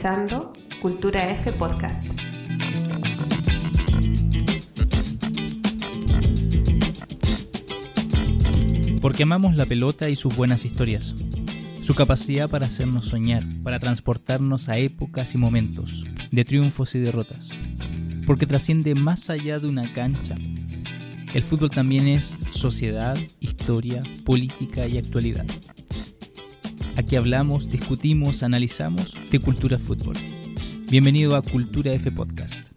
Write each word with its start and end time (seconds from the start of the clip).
escuchando 0.00 0.50
Cultura 0.80 1.30
F 1.30 1.52
Podcast. 1.52 2.06
Porque 9.02 9.24
amamos 9.24 9.56
la 9.56 9.66
pelota 9.66 10.08
y 10.08 10.16
sus 10.16 10.34
buenas 10.34 10.64
historias. 10.64 11.14
Su 11.82 11.94
capacidad 11.94 12.48
para 12.48 12.64
hacernos 12.64 13.08
soñar, 13.08 13.44
para 13.62 13.78
transportarnos 13.78 14.70
a 14.70 14.78
épocas 14.78 15.34
y 15.34 15.38
momentos, 15.38 16.06
de 16.32 16.46
triunfos 16.46 16.94
y 16.94 17.00
derrotas. 17.00 17.50
Porque 18.26 18.46
trasciende 18.46 18.94
más 18.94 19.28
allá 19.28 19.58
de 19.58 19.68
una 19.68 19.92
cancha. 19.92 20.34
El 21.34 21.42
fútbol 21.42 21.70
también 21.70 22.08
es 22.08 22.38
sociedad, 22.48 23.18
historia, 23.38 24.00
política 24.24 24.86
y 24.88 24.96
actualidad. 24.96 25.44
Aquí 27.00 27.16
hablamos, 27.16 27.70
discutimos, 27.70 28.42
analizamos 28.42 29.14
de 29.30 29.38
cultura 29.38 29.78
fútbol. 29.78 30.16
Bienvenido 30.90 31.34
a 31.34 31.40
Cultura 31.40 31.94
F 31.94 32.12
Podcast. 32.12 32.69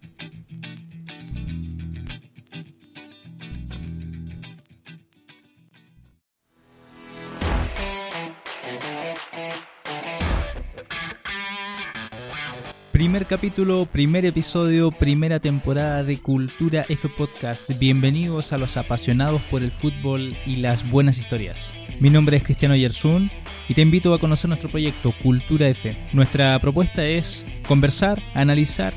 Capítulo, 13.34 13.88
primer 13.92 14.26
episodio, 14.26 14.92
primera 14.92 15.40
temporada 15.40 16.04
de 16.04 16.20
Cultura 16.20 16.86
F 16.88 17.10
Podcast. 17.10 17.68
Bienvenidos 17.80 18.54
a 18.54 18.60
los 18.60 18.78
apasionados 18.78 19.42
por 19.50 19.64
el 19.64 19.72
fútbol 19.72 20.38
y 20.46 20.58
las 20.58 20.88
buenas 20.88 21.18
historias. 21.18 21.74
Mi 22.00 22.12
nombre 22.12 22.38
es 22.38 22.44
Cristiano 22.44 22.76
Yersun 22.76 23.32
y 23.68 23.74
te 23.74 23.82
invito 23.82 24.14
a 24.14 24.20
conocer 24.20 24.50
nuestro 24.50 24.70
proyecto 24.70 25.16
Cultura 25.24 25.68
F. 25.68 25.98
Nuestra 26.14 26.60
propuesta 26.60 27.04
es 27.04 27.44
conversar, 27.68 28.22
analizar, 28.36 28.94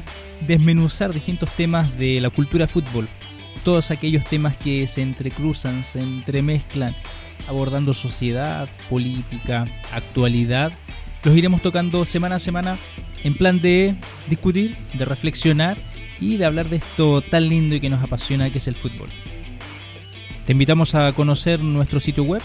desmenuzar 0.47 1.15
distintos 1.15 1.51
temas 1.53 1.97
de 1.97 2.21
la 2.21 2.29
cultura 2.29 2.67
fútbol. 2.67 3.09
Todos 3.65 3.91
aquellos 3.91 4.27
temas 4.27 4.55
que 4.59 4.87
se 4.87 5.01
entrecruzan, 5.01 5.83
se 5.83 6.01
entremezclan, 6.01 6.95
abordando 7.49 7.95
sociedad, 7.95 8.69
política, 8.91 9.65
actualidad. 9.93 10.73
Los 11.25 11.35
iremos 11.35 11.63
tocando 11.63 12.05
semana 12.05 12.35
a 12.35 12.39
semana 12.39 12.77
en 13.27 13.35
plan 13.35 13.61
de 13.61 13.97
discutir, 14.31 14.77
de 14.95 15.05
reflexionar 15.05 15.77
y 16.21 16.37
de 16.37 16.45
hablar 16.45 16.71
de 16.71 16.77
esto 16.77 17.23
tan 17.23 17.49
lindo 17.49 17.75
y 17.75 17.81
que 17.81 17.91
nos 17.91 18.01
apasiona 18.01 18.51
que 18.51 18.59
es 18.59 18.69
el 18.69 18.77
fútbol. 18.77 19.09
Te 20.47 20.53
invitamos 20.53 20.95
a 20.95 21.13
conocer 21.13 21.59
nuestro 21.59 21.99
sitio 21.99 22.23
web 22.23 22.41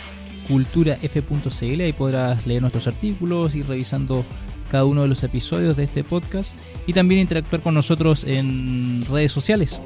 culturaf.cl, 0.47 1.81
ahí 1.81 1.93
podrás 1.93 2.47
leer 2.47 2.61
nuestros 2.61 2.87
artículos 2.87 3.53
y 3.53 3.61
revisando 3.61 4.25
cada 4.71 4.85
uno 4.85 5.03
de 5.03 5.07
los 5.07 5.21
episodios 5.21 5.77
de 5.77 5.83
este 5.83 6.03
podcast 6.03 6.55
y 6.87 6.93
también 6.93 7.21
interactuar 7.21 7.61
con 7.61 7.75
nosotros 7.75 8.23
en 8.23 9.05
redes 9.05 9.31
sociales 9.31 9.79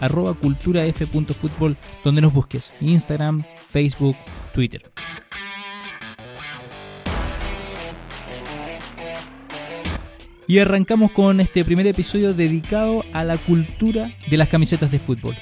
arroba 0.00 0.34
donde 2.04 2.20
nos 2.22 2.32
busques 2.32 2.72
Instagram, 2.80 3.44
Facebook, 3.68 4.16
Twitter. 4.54 4.90
Y 10.50 10.60
arrancamos 10.60 11.12
con 11.12 11.40
este 11.40 11.62
primer 11.62 11.86
episodio 11.86 12.32
dedicado 12.32 13.04
a 13.12 13.22
la 13.22 13.36
cultura 13.36 14.14
de 14.30 14.38
las 14.38 14.48
camisetas 14.48 14.90
de 14.90 14.98
fútbol. 14.98 15.34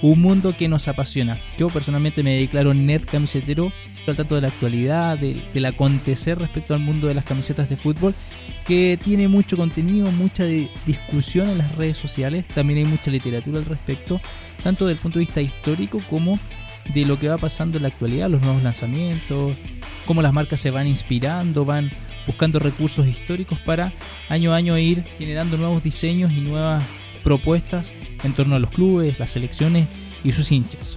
Un 0.00 0.22
mundo 0.22 0.56
que 0.56 0.68
nos 0.68 0.88
apasiona. 0.88 1.38
Yo 1.58 1.68
personalmente 1.68 2.22
me 2.22 2.38
declaro 2.38 2.72
nerd 2.72 3.04
camisetero, 3.04 3.70
al 4.06 4.16
tanto 4.16 4.36
de 4.36 4.40
la 4.40 4.48
actualidad, 4.48 5.18
del, 5.18 5.66
acontecer 5.66 6.38
respecto 6.38 6.72
al 6.72 6.80
mundo 6.80 7.08
de 7.08 7.12
las 7.12 7.26
camisetas 7.26 7.68
de 7.68 7.76
fútbol, 7.76 8.14
que 8.66 8.98
tiene 9.04 9.28
mucho 9.28 9.58
contenido, 9.58 10.10
mucha 10.12 10.44
discusión 10.86 11.50
en 11.50 11.58
las 11.58 11.76
redes 11.76 11.98
sociales, 11.98 12.48
también 12.48 12.78
hay 12.78 12.86
mucha 12.86 13.10
literatura 13.10 13.58
al 13.58 13.66
respecto, 13.66 14.18
tanto 14.62 14.86
desde 14.86 14.96
el 14.96 15.02
punto 15.02 15.18
de 15.18 15.26
vista 15.26 15.42
histórico 15.42 16.00
como 16.08 16.38
de 16.94 17.04
lo 17.04 17.18
que 17.18 17.28
va 17.28 17.36
pasando 17.36 17.76
en 17.76 17.82
la 17.82 17.88
actualidad, 17.88 18.30
los 18.30 18.40
nuevos 18.40 18.62
lanzamientos, 18.62 19.52
cómo 20.06 20.22
las 20.22 20.32
marcas 20.32 20.60
se 20.60 20.70
van 20.70 20.86
inspirando, 20.86 21.66
van 21.66 21.90
buscando 22.26 22.58
recursos 22.58 23.06
históricos 23.06 23.58
para 23.60 23.92
año 24.28 24.52
a 24.52 24.56
año 24.56 24.78
ir 24.78 25.04
generando 25.18 25.56
nuevos 25.56 25.82
diseños 25.82 26.32
y 26.32 26.40
nuevas 26.40 26.84
propuestas 27.22 27.90
en 28.22 28.32
torno 28.32 28.56
a 28.56 28.58
los 28.58 28.70
clubes, 28.70 29.18
las 29.18 29.32
selecciones 29.32 29.88
y 30.22 30.32
sus 30.32 30.50
hinchas. 30.52 30.96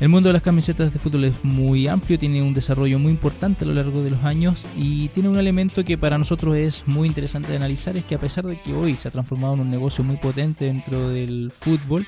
El 0.00 0.08
mundo 0.08 0.28
de 0.28 0.32
las 0.32 0.42
camisetas 0.42 0.92
de 0.92 0.98
fútbol 0.98 1.26
es 1.26 1.44
muy 1.44 1.86
amplio, 1.86 2.18
tiene 2.18 2.42
un 2.42 2.54
desarrollo 2.54 2.98
muy 2.98 3.12
importante 3.12 3.64
a 3.64 3.68
lo 3.68 3.74
largo 3.74 4.02
de 4.02 4.10
los 4.10 4.24
años 4.24 4.66
y 4.76 5.06
tiene 5.10 5.28
un 5.28 5.38
elemento 5.38 5.84
que 5.84 5.96
para 5.96 6.18
nosotros 6.18 6.56
es 6.56 6.82
muy 6.88 7.06
interesante 7.06 7.52
de 7.52 7.56
analizar, 7.58 7.96
es 7.96 8.04
que 8.04 8.16
a 8.16 8.18
pesar 8.18 8.44
de 8.44 8.60
que 8.60 8.74
hoy 8.74 8.96
se 8.96 9.06
ha 9.06 9.12
transformado 9.12 9.54
en 9.54 9.60
un 9.60 9.70
negocio 9.70 10.02
muy 10.02 10.16
potente 10.16 10.64
dentro 10.64 11.10
del 11.10 11.52
fútbol, 11.52 12.04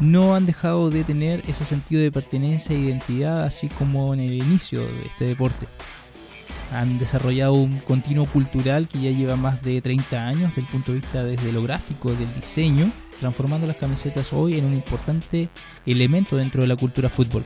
no 0.00 0.34
han 0.34 0.46
dejado 0.46 0.90
de 0.90 1.04
tener 1.04 1.44
ese 1.46 1.64
sentido 1.64 2.02
de 2.02 2.10
pertenencia 2.10 2.74
e 2.74 2.80
identidad 2.80 3.44
así 3.44 3.68
como 3.68 4.12
en 4.14 4.18
el 4.18 4.34
inicio 4.34 4.80
de 4.80 5.06
este 5.06 5.24
deporte 5.26 5.68
han 6.72 6.98
desarrollado 6.98 7.52
un 7.52 7.78
continuo 7.80 8.26
cultural 8.26 8.88
que 8.88 9.00
ya 9.00 9.10
lleva 9.10 9.36
más 9.36 9.62
de 9.62 9.80
30 9.82 10.26
años 10.26 10.48
desde 10.50 10.62
el 10.62 10.66
punto 10.66 10.92
de 10.92 10.98
vista 10.98 11.22
desde 11.22 11.52
lo 11.52 11.62
gráfico, 11.62 12.12
del 12.14 12.32
diseño, 12.34 12.90
transformando 13.20 13.66
las 13.66 13.76
camisetas 13.76 14.32
hoy 14.32 14.58
en 14.58 14.64
un 14.64 14.72
importante 14.72 15.48
elemento 15.84 16.36
dentro 16.36 16.62
de 16.62 16.68
la 16.68 16.76
cultura 16.76 17.08
fútbol. 17.08 17.44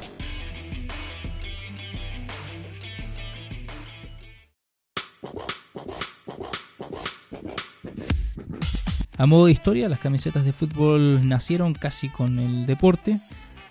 A 9.19 9.27
modo 9.27 9.47
de 9.47 9.53
historia, 9.53 9.89
las 9.89 9.99
camisetas 9.99 10.45
de 10.45 10.53
fútbol 10.53 11.27
nacieron 11.27 11.73
casi 11.73 12.11
con 12.11 12.39
el 12.39 12.67
deporte, 12.67 13.19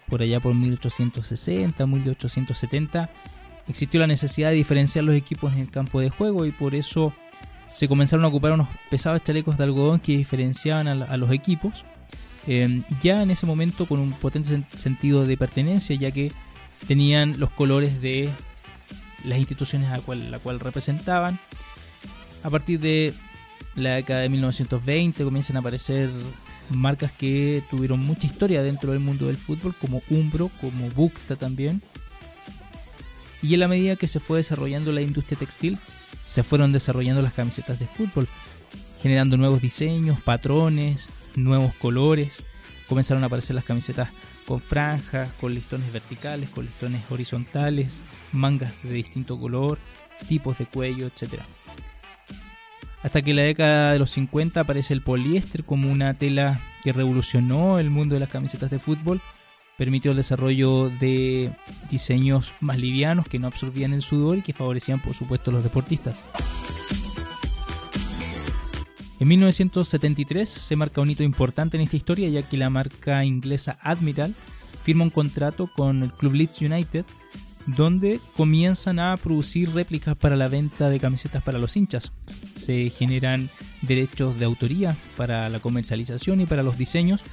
por 0.10 0.22
allá 0.22 0.40
por 0.40 0.54
1860, 0.54 1.86
1870 1.86 3.10
existió 3.68 4.00
la 4.00 4.08
necesidad 4.08 4.50
de 4.50 4.56
diferenciar 4.56 5.06
los 5.06 5.16
equipos 5.16 5.54
en 5.54 5.60
el 5.60 5.72
campo 5.72 6.00
de 6.00 6.10
juego 6.10 6.46
y 6.46 6.52
por 6.52 6.76
eso 6.76 7.14
se 7.74 7.88
comenzaron 7.88 8.24
a 8.26 8.30
ocupar 8.30 8.54
unos 8.54 8.70
pesados 8.90 9.24
chalecos 9.24 9.58
de 9.58 9.64
algodón 9.66 10.00
que 10.00 10.18
diferenciaban 10.18 10.88
a, 10.88 11.18
los 11.18 11.32
equipos. 11.32 11.84
Eh, 12.48 12.82
ya 13.02 13.24
en 13.24 13.32
ese 13.32 13.46
momento 13.46 13.86
con 13.86 14.00
un 14.00 14.12
potente 14.12 14.64
sentido 14.76 15.26
de 15.26 15.36
pertenencia, 15.36 15.96
ya 15.96 16.12
que 16.12 16.32
tenían 16.88 17.40
los 17.40 17.50
colores 17.50 18.02
de 18.02 18.30
las 19.24 19.40
instituciones 19.40 19.90
a 19.90 19.98
la 19.98 20.40
cual 20.40 20.60
representaban. 20.60 21.40
A 22.44 22.50
partir 22.50 22.80
de 22.80 23.14
la 23.76 23.96
década 23.96 24.22
de 24.22 24.30
1920 24.30 25.24
comienzan 25.24 25.58
a 25.58 25.60
aparecer 25.60 26.12
marcas 26.70 27.12
que 27.12 27.62
tuvieron 27.70 28.00
mucha 28.00 28.28
historia 28.28 28.64
dentro 28.64 28.92
del 28.92 29.00
mundo 29.00 29.28
del 29.28 29.38
fútbol, 29.38 29.76
como 29.80 30.02
Umbro, 30.10 30.50
como 30.62 30.90
Bukta 30.92 31.36
también, 31.36 31.82
y 33.46 33.54
en 33.54 33.60
la 33.60 33.68
medida 33.68 33.96
que 33.96 34.08
se 34.08 34.20
fue 34.20 34.38
desarrollando 34.38 34.92
la 34.92 35.02
industria 35.02 35.38
textil, 35.38 35.78
se 36.24 36.42
fueron 36.42 36.72
desarrollando 36.72 37.22
las 37.22 37.34
camisetas 37.34 37.78
de 37.78 37.86
fútbol, 37.86 38.28
generando 39.02 39.38
nuevos 39.38 39.62
diseños, 39.62 40.20
patrones, 40.20 41.10
nuevos 41.36 41.74
colores. 41.76 42.44
Comenzaron 42.88 43.24
a 43.24 43.28
aparecer 43.28 43.56
las 43.56 43.66
camisetas 43.66 44.10
con 44.48 44.60
franjas, 44.60 45.30
con 45.40 45.54
listones 45.54 45.94
verticales, 45.94 46.50
con 46.50 46.66
listones 46.66 47.04
horizontales, 47.12 48.02
mangas 48.32 48.74
de 48.82 48.94
distinto 48.94 49.40
color, 49.40 49.78
tipos 50.28 50.58
de 50.58 50.66
cuello, 50.66 51.06
etc. 51.06 51.42
Hasta 53.04 53.22
que 53.22 53.30
en 53.30 53.38
la 53.38 53.44
década 53.44 53.92
de 53.94 54.00
los 54.00 54.10
50 54.10 54.62
aparece 54.62 54.94
el 54.96 55.04
poliéster 55.04 55.64
como 55.64 55.92
una 55.92 56.16
tela 56.16 56.62
que 56.84 56.94
revolucionó 56.94 57.78
el 57.78 57.92
mundo 57.92 58.16
de 58.16 58.22
las 58.22 58.30
camisetas 58.30 58.72
de 58.72 58.80
fútbol 58.80 59.22
permitió 59.78 60.12
el 60.12 60.18
desarrollo 60.18 60.90
de 60.90 61.52
diseños 61.90 62.54
más 62.60 62.80
livianos 62.80 63.28
que 63.28 63.40
no 63.40 63.48
absorbían 63.48 63.94
el 63.94 64.02
sudor 64.02 64.38
y 64.38 64.42
que 64.42 64.54
favorecían 64.54 65.02
por 65.02 65.14
supuesto 65.14 65.52
a 65.52 65.54
los 65.56 65.64
deportistas. 65.64 66.24
En 69.20 69.30
1973 69.30 70.48
se 70.48 70.76
marca 70.76 71.02
un 71.02 71.10
hito 71.10 71.24
importante 71.24 71.78
en 71.78 71.84
esta 71.84 71.96
historia 71.96 72.30
ya 72.30 72.44
que 72.44 72.58
la 72.58 72.70
marca 72.70 73.24
inglesa 73.24 73.78
Admiral 73.82 74.36
firma 74.84 75.04
un 75.04 75.10
contrato 75.10 75.70
con 75.74 76.04
el 76.04 76.12
club 76.12 76.34
Leeds 76.34 76.62
United 76.62 77.06
donde 77.66 78.20
comienzan 78.36 79.00
a 79.00 79.18
producir 79.18 79.74
réplicas 79.74 80.16
para 80.16 80.36
la 80.36 80.48
venta 80.48 80.90
de 80.90 81.00
camisetas 81.00 81.42
para 81.44 81.58
los 81.58 81.76
hinchas. 81.76 82.12
Se 82.56 82.90
generan 82.90 83.50
derechos 83.82 84.38
de 84.38 84.46
autoría 84.46 84.96
para 85.18 85.50
la 85.50 85.60
comercialización 85.60 86.42
y 86.42 86.46
para 86.46 86.62
los 86.62 86.78
diseños, 86.78 87.24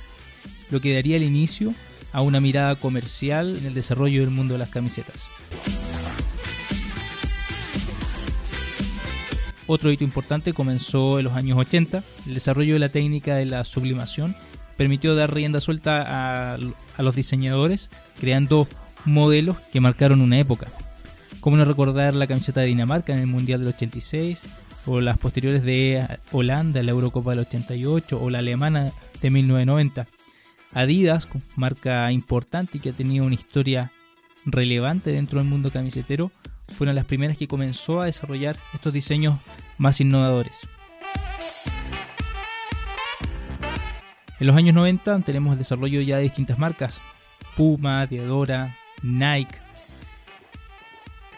lo 0.71 0.81
que 0.81 0.95
daría 0.95 1.17
el 1.17 1.23
inicio 1.23 1.75
a 2.13 2.21
una 2.21 2.41
mirada 2.41 2.77
comercial 2.77 3.57
en 3.59 3.67
el 3.67 3.75
desarrollo 3.75 4.21
del 4.21 4.31
mundo 4.31 4.55
de 4.55 4.59
las 4.59 4.71
camisetas. 4.71 5.29
Otro 9.67 9.91
hito 9.91 10.05
importante 10.05 10.53
comenzó 10.53 11.19
en 11.19 11.25
los 11.25 11.35
años 11.35 11.59
80. 11.59 12.03
El 12.27 12.35
desarrollo 12.35 12.75
de 12.75 12.81
la 12.81 12.89
técnica 12.89 13.37
de 13.37 13.47
la 13.47 13.65
sublimación 13.65 14.37
permitió 14.77 15.15
dar 15.15 15.33
rienda 15.33 15.61
suelta 15.61 16.55
a, 16.55 16.59
los 16.99 17.15
diseñadores, 17.15 17.91
creando 18.21 18.69
modelos 19.05 19.57
que 19.73 19.81
marcaron 19.81 20.21
una 20.21 20.39
época. 20.39 20.67
Como 21.41 21.57
no 21.57 21.65
recordar 21.65 22.15
la 22.15 22.27
camiseta 22.27 22.61
de 22.61 22.67
Dinamarca 22.67 23.13
en 23.13 23.21
el 23.21 23.27
Mundial 23.27 23.61
del 23.61 23.69
86, 23.69 24.43
o 24.87 25.01
las 25.01 25.19
posteriores 25.19 25.63
de 25.63 26.07
Holanda, 26.33 26.83
la 26.83 26.91
Eurocopa 26.91 27.31
del 27.31 27.41
88 27.41 28.21
o 28.21 28.31
la 28.31 28.41
alemana 28.41 28.93
de 29.21 29.31
1990. 29.31 30.07
Adidas, 30.75 31.29
marca 31.57 32.11
importante 32.13 32.79
y 32.79 32.81
que 32.81 32.91
ha 32.91 32.95
tenido 32.95 33.25
una 33.25 33.35
historia 33.35 33.93
relevante 34.47 35.13
dentro 35.13 35.39
del 35.39 35.49
mundo 35.49 35.71
camisetero, 35.71 36.33
fue 36.69 36.85
una 36.85 36.93
de 36.93 36.97
las 36.97 37.05
primeras 37.05 37.37
que 37.37 37.49
comenzó 37.49 38.01
a 38.01 38.07
desarrollar 38.07 38.57
estos 38.73 38.93
diseños 38.93 39.39
más 39.77 40.01
innovadores. 40.01 40.67
En 44.41 44.47
los 44.47 44.57
años 44.57 44.75
90 44.75 45.21
tenemos 45.21 45.53
el 45.53 45.59
desarrollo 45.59 46.01
ya 46.01 46.17
de 46.17 46.25
distintas 46.25 46.59
marcas, 46.59 47.01
Puma, 47.57 48.07
Diadora, 48.07 48.77
Nike, 49.03 49.59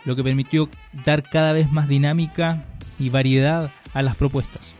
lo 0.04 0.14
que 0.14 0.22
permitió 0.22 0.68
dar 1.04 1.22
cada 1.22 1.52
vez 1.52 1.70
más 1.70 1.88
dinámica 1.88 2.64
y 2.98 3.08
variedad 3.08 3.70
a 3.92 4.02
las 4.02 4.16
propuestas. 4.16 4.74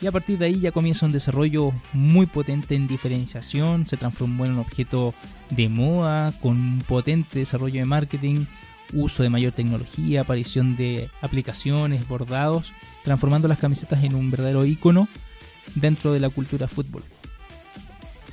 Y 0.00 0.06
a 0.06 0.12
partir 0.12 0.38
de 0.38 0.46
ahí 0.46 0.60
ya 0.60 0.72
comienza 0.72 1.06
un 1.06 1.12
desarrollo 1.12 1.72
muy 1.92 2.26
potente 2.26 2.74
en 2.74 2.88
diferenciación, 2.88 3.86
se 3.86 3.96
transformó 3.96 4.44
en 4.44 4.52
un 4.52 4.58
objeto 4.58 5.14
de 5.50 5.68
moda, 5.68 6.32
con 6.40 6.56
un 6.56 6.78
potente 6.86 7.38
desarrollo 7.38 7.80
de 7.80 7.86
marketing, 7.86 8.44
uso 8.92 9.22
de 9.22 9.30
mayor 9.30 9.52
tecnología, 9.52 10.22
aparición 10.22 10.76
de 10.76 11.10
aplicaciones, 11.20 12.06
bordados, 12.06 12.72
transformando 13.02 13.48
las 13.48 13.58
camisetas 13.58 14.04
en 14.04 14.14
un 14.14 14.30
verdadero 14.30 14.64
icono 14.66 15.08
dentro 15.74 16.12
de 16.12 16.20
la 16.20 16.28
cultura 16.28 16.68
fútbol. 16.68 17.02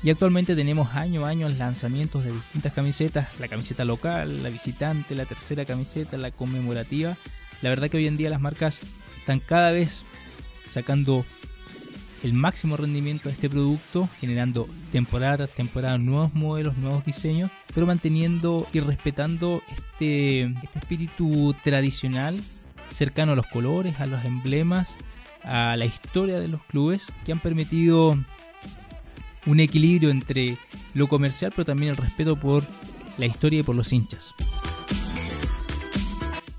Y 0.03 0.09
actualmente 0.09 0.55
tenemos 0.55 0.95
año 0.95 1.25
a 1.25 1.29
año 1.29 1.47
lanzamientos 1.47 2.25
de 2.25 2.31
distintas 2.31 2.73
camisetas, 2.73 3.27
la 3.39 3.47
camiseta 3.47 3.85
local, 3.85 4.41
la 4.41 4.49
visitante, 4.49 5.15
la 5.15 5.25
tercera 5.25 5.63
camiseta, 5.63 6.17
la 6.17 6.31
conmemorativa. 6.31 7.17
La 7.61 7.69
verdad 7.69 7.87
que 7.87 7.97
hoy 7.97 8.07
en 8.07 8.17
día 8.17 8.31
las 8.31 8.41
marcas 8.41 8.79
están 9.19 9.39
cada 9.39 9.71
vez 9.71 10.03
sacando 10.65 11.23
el 12.23 12.33
máximo 12.33 12.77
rendimiento 12.77 13.29
de 13.29 13.33
este 13.33 13.49
producto, 13.49 14.09
generando 14.19 14.67
temporada 14.91 15.37
tras 15.37 15.49
temporada 15.51 15.97
nuevos 15.97 16.33
modelos, 16.33 16.77
nuevos 16.77 17.03
diseños, 17.03 17.51
pero 17.73 17.85
manteniendo 17.85 18.67
y 18.73 18.79
respetando 18.79 19.61
este, 19.71 20.43
este 20.63 20.79
espíritu 20.79 21.55
tradicional 21.63 22.39
cercano 22.89 23.31
a 23.31 23.35
los 23.35 23.47
colores, 23.47 23.99
a 23.99 24.05
los 24.05 24.23
emblemas, 24.25 24.97
a 25.43 25.75
la 25.75 25.85
historia 25.85 26.39
de 26.39 26.47
los 26.47 26.63
clubes 26.65 27.07
que 27.25 27.31
han 27.31 27.39
permitido 27.39 28.15
un 29.45 29.59
equilibrio 29.59 30.09
entre 30.09 30.57
lo 30.93 31.07
comercial, 31.07 31.51
pero 31.55 31.65
también 31.65 31.91
el 31.91 31.97
respeto 31.97 32.35
por 32.35 32.63
la 33.17 33.25
historia 33.25 33.59
y 33.59 33.63
por 33.63 33.75
los 33.75 33.91
hinchas. 33.91 34.33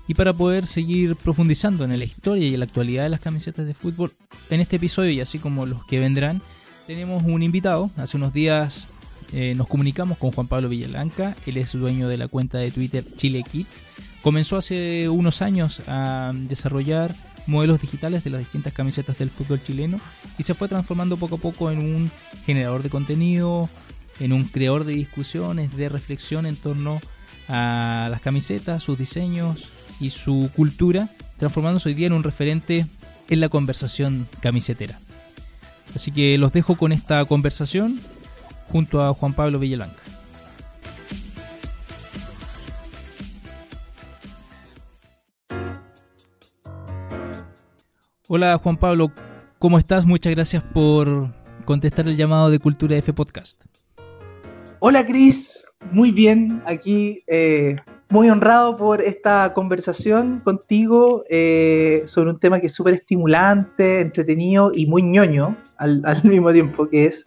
Y 0.05 0.15
para 0.15 0.33
poder 0.33 0.67
seguir 0.67 1.15
profundizando 1.15 1.85
en 1.85 1.97
la 1.97 2.03
historia 2.03 2.47
y 2.47 2.53
en 2.53 2.59
la 2.59 2.65
actualidad 2.65 3.03
de 3.03 3.09
las 3.09 3.21
camisetas 3.21 3.65
de 3.65 3.73
fútbol, 3.73 4.11
en 4.49 4.59
este 4.59 4.77
episodio 4.77 5.11
y 5.11 5.21
así 5.21 5.39
como 5.39 5.65
los 5.65 5.85
que 5.85 5.99
vendrán, 5.99 6.41
tenemos 6.87 7.23
un 7.23 7.43
invitado. 7.43 7.91
Hace 7.97 8.17
unos 8.17 8.33
días 8.33 8.87
eh, 9.31 9.53
nos 9.55 9.67
comunicamos 9.67 10.17
con 10.17 10.31
Juan 10.31 10.47
Pablo 10.47 10.69
Villalanca, 10.69 11.35
él 11.45 11.57
es 11.57 11.73
dueño 11.73 12.07
de 12.07 12.17
la 12.17 12.27
cuenta 12.27 12.57
de 12.57 12.71
Twitter 12.71 13.03
Chile 13.15 13.43
Kids. 13.49 13.81
Comenzó 14.21 14.57
hace 14.57 15.09
unos 15.09 15.41
años 15.41 15.81
a 15.87 16.31
desarrollar 16.33 17.13
modelos 17.45 17.81
digitales 17.81 18.23
de 18.23 18.29
las 18.29 18.39
distintas 18.39 18.73
camisetas 18.73 19.17
del 19.17 19.29
fútbol 19.29 19.61
chileno 19.61 19.99
y 20.37 20.43
se 20.43 20.53
fue 20.53 20.67
transformando 20.67 21.17
poco 21.17 21.35
a 21.35 21.39
poco 21.39 21.71
en 21.71 21.79
un 21.79 22.11
generador 22.45 22.83
de 22.83 22.89
contenido, 22.89 23.69
en 24.19 24.33
un 24.33 24.45
creador 24.45 24.85
de 24.85 24.93
discusiones, 24.93 25.75
de 25.75 25.89
reflexión 25.89 26.45
en 26.45 26.55
torno 26.55 27.01
a 27.47 28.07
las 28.09 28.21
camisetas, 28.21 28.83
sus 28.83 28.97
diseños 28.97 29.69
y 29.99 30.09
su 30.11 30.49
cultura, 30.55 31.09
transformándose 31.37 31.89
hoy 31.89 31.95
día 31.95 32.07
en 32.07 32.13
un 32.13 32.23
referente 32.23 32.85
en 33.29 33.39
la 33.39 33.49
conversación 33.49 34.27
camisetera. 34.41 34.99
Así 35.95 36.11
que 36.11 36.37
los 36.37 36.53
dejo 36.53 36.77
con 36.77 36.91
esta 36.91 37.23
conversación 37.25 37.99
junto 38.71 39.03
a 39.03 39.13
Juan 39.13 39.33
Pablo 39.33 39.59
Villalanca. 39.59 40.01
Hola 48.27 48.57
Juan 48.57 48.77
Pablo, 48.77 49.11
¿cómo 49.59 49.77
estás? 49.77 50.07
Muchas 50.07 50.33
gracias 50.33 50.63
por 50.63 51.31
contestar 51.65 52.07
el 52.07 52.17
llamado 52.17 52.49
de 52.49 52.57
Cultura 52.57 52.97
F 52.97 53.13
Podcast. 53.13 53.65
Hola 54.79 55.05
Cris, 55.05 55.63
muy 55.91 56.11
bien, 56.11 56.63
aquí 56.65 57.23
eh, 57.27 57.75
muy 58.13 58.29
honrado 58.29 58.77
por 58.77 59.01
esta 59.01 59.53
conversación 59.53 60.39
contigo 60.43 61.23
eh, 61.29 62.03
sobre 62.05 62.29
un 62.29 62.39
tema 62.39 62.59
que 62.59 62.67
es 62.67 62.75
súper 62.75 62.93
estimulante, 62.93 64.01
entretenido 64.01 64.71
y 64.71 64.85
muy 64.85 65.01
ñoño 65.01 65.57
al, 65.77 66.03
mismo 66.23 66.53
tiempo, 66.53 66.87
que 66.87 67.05
es 67.05 67.25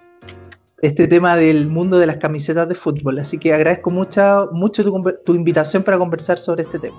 este 0.80 1.08
tema 1.08 1.36
del 1.36 1.68
mundo 1.68 1.98
de 1.98 2.06
las 2.06 2.18
camisetas 2.18 2.68
de 2.68 2.76
fútbol. 2.76 3.18
Así 3.18 3.36
que 3.36 3.52
agradezco 3.52 3.90
mucho, 3.90 4.48
mucho 4.52 4.84
tu 5.24 5.34
invitación 5.34 5.82
para 5.82 5.98
conversar 5.98 6.38
sobre 6.38 6.62
este 6.62 6.78
tema. 6.78 6.96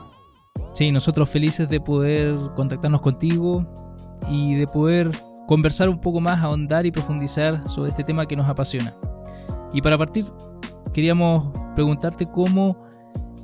Sí, 0.74 0.92
nosotros 0.92 1.30
felices 1.30 1.69
de 1.69 1.80
poder 1.80 2.36
contactarnos 2.56 3.00
contigo, 3.00 3.66
y 4.30 4.56
de 4.56 4.68
poder 4.68 5.12
conversar 5.48 5.88
un 5.90 6.00
poco 6.00 6.19
más, 6.19 6.44
ahondar 6.44 6.86
y 6.86 6.92
profundizar 6.92 7.69
sobre 7.69 7.92
este 7.92 8.04
tema 8.04 8.25
que 8.25 8.36
nos 8.36 8.50
apasiona. 8.50 8.94
Y 9.74 9.81
para 9.81 9.98
partir, 9.98 10.25
queríamos 10.94 11.50
preguntarte 11.75 12.25
cómo 12.25 12.87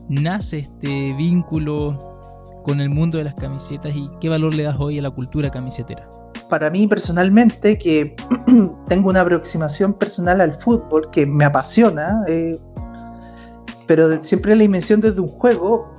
nace 0.10 0.60
este 0.60 1.14
vínculo 1.14 2.62
con 2.64 2.80
el 2.80 2.90
mundo 2.90 3.18
de 3.18 3.26
las 3.26 3.36
camisetas 3.36 3.96
y 3.96 4.10
qué 4.20 4.30
valor 4.30 4.54
le 4.54 4.64
das 4.64 4.78
hoy 4.80 5.00
a 5.00 5.02
la 5.02 5.12
cultura 5.12 5.50
camisetera. 5.50 6.08
Para 6.50 6.70
mí 6.70 6.88
personalmente, 6.88 7.78
que 7.78 8.16
tengo 8.88 9.10
una 9.10 9.22
aproximación 9.22 9.94
personal 9.94 10.42
al 10.42 10.54
fútbol 10.54 11.10
que 11.12 11.26
me 11.26 11.46
apasiona, 11.46 12.24
eh, 12.28 12.60
pero 13.88 14.24
siempre 14.24 14.56
la 14.56 14.62
dimensión 14.62 15.02
desde 15.02 15.20
un 15.20 15.28
juego, 15.28 15.92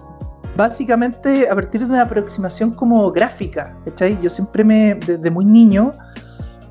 básicamente 0.57 1.49
a 1.49 1.55
partir 1.55 1.81
de 1.81 1.87
una 1.87 2.03
aproximación 2.03 2.71
como 2.71 3.11
gráfica. 3.13 3.77
Yo 4.23 4.31
siempre 4.31 4.65
me, 4.65 4.95
desde 4.95 5.31
muy 5.31 5.45
niño, 5.45 5.93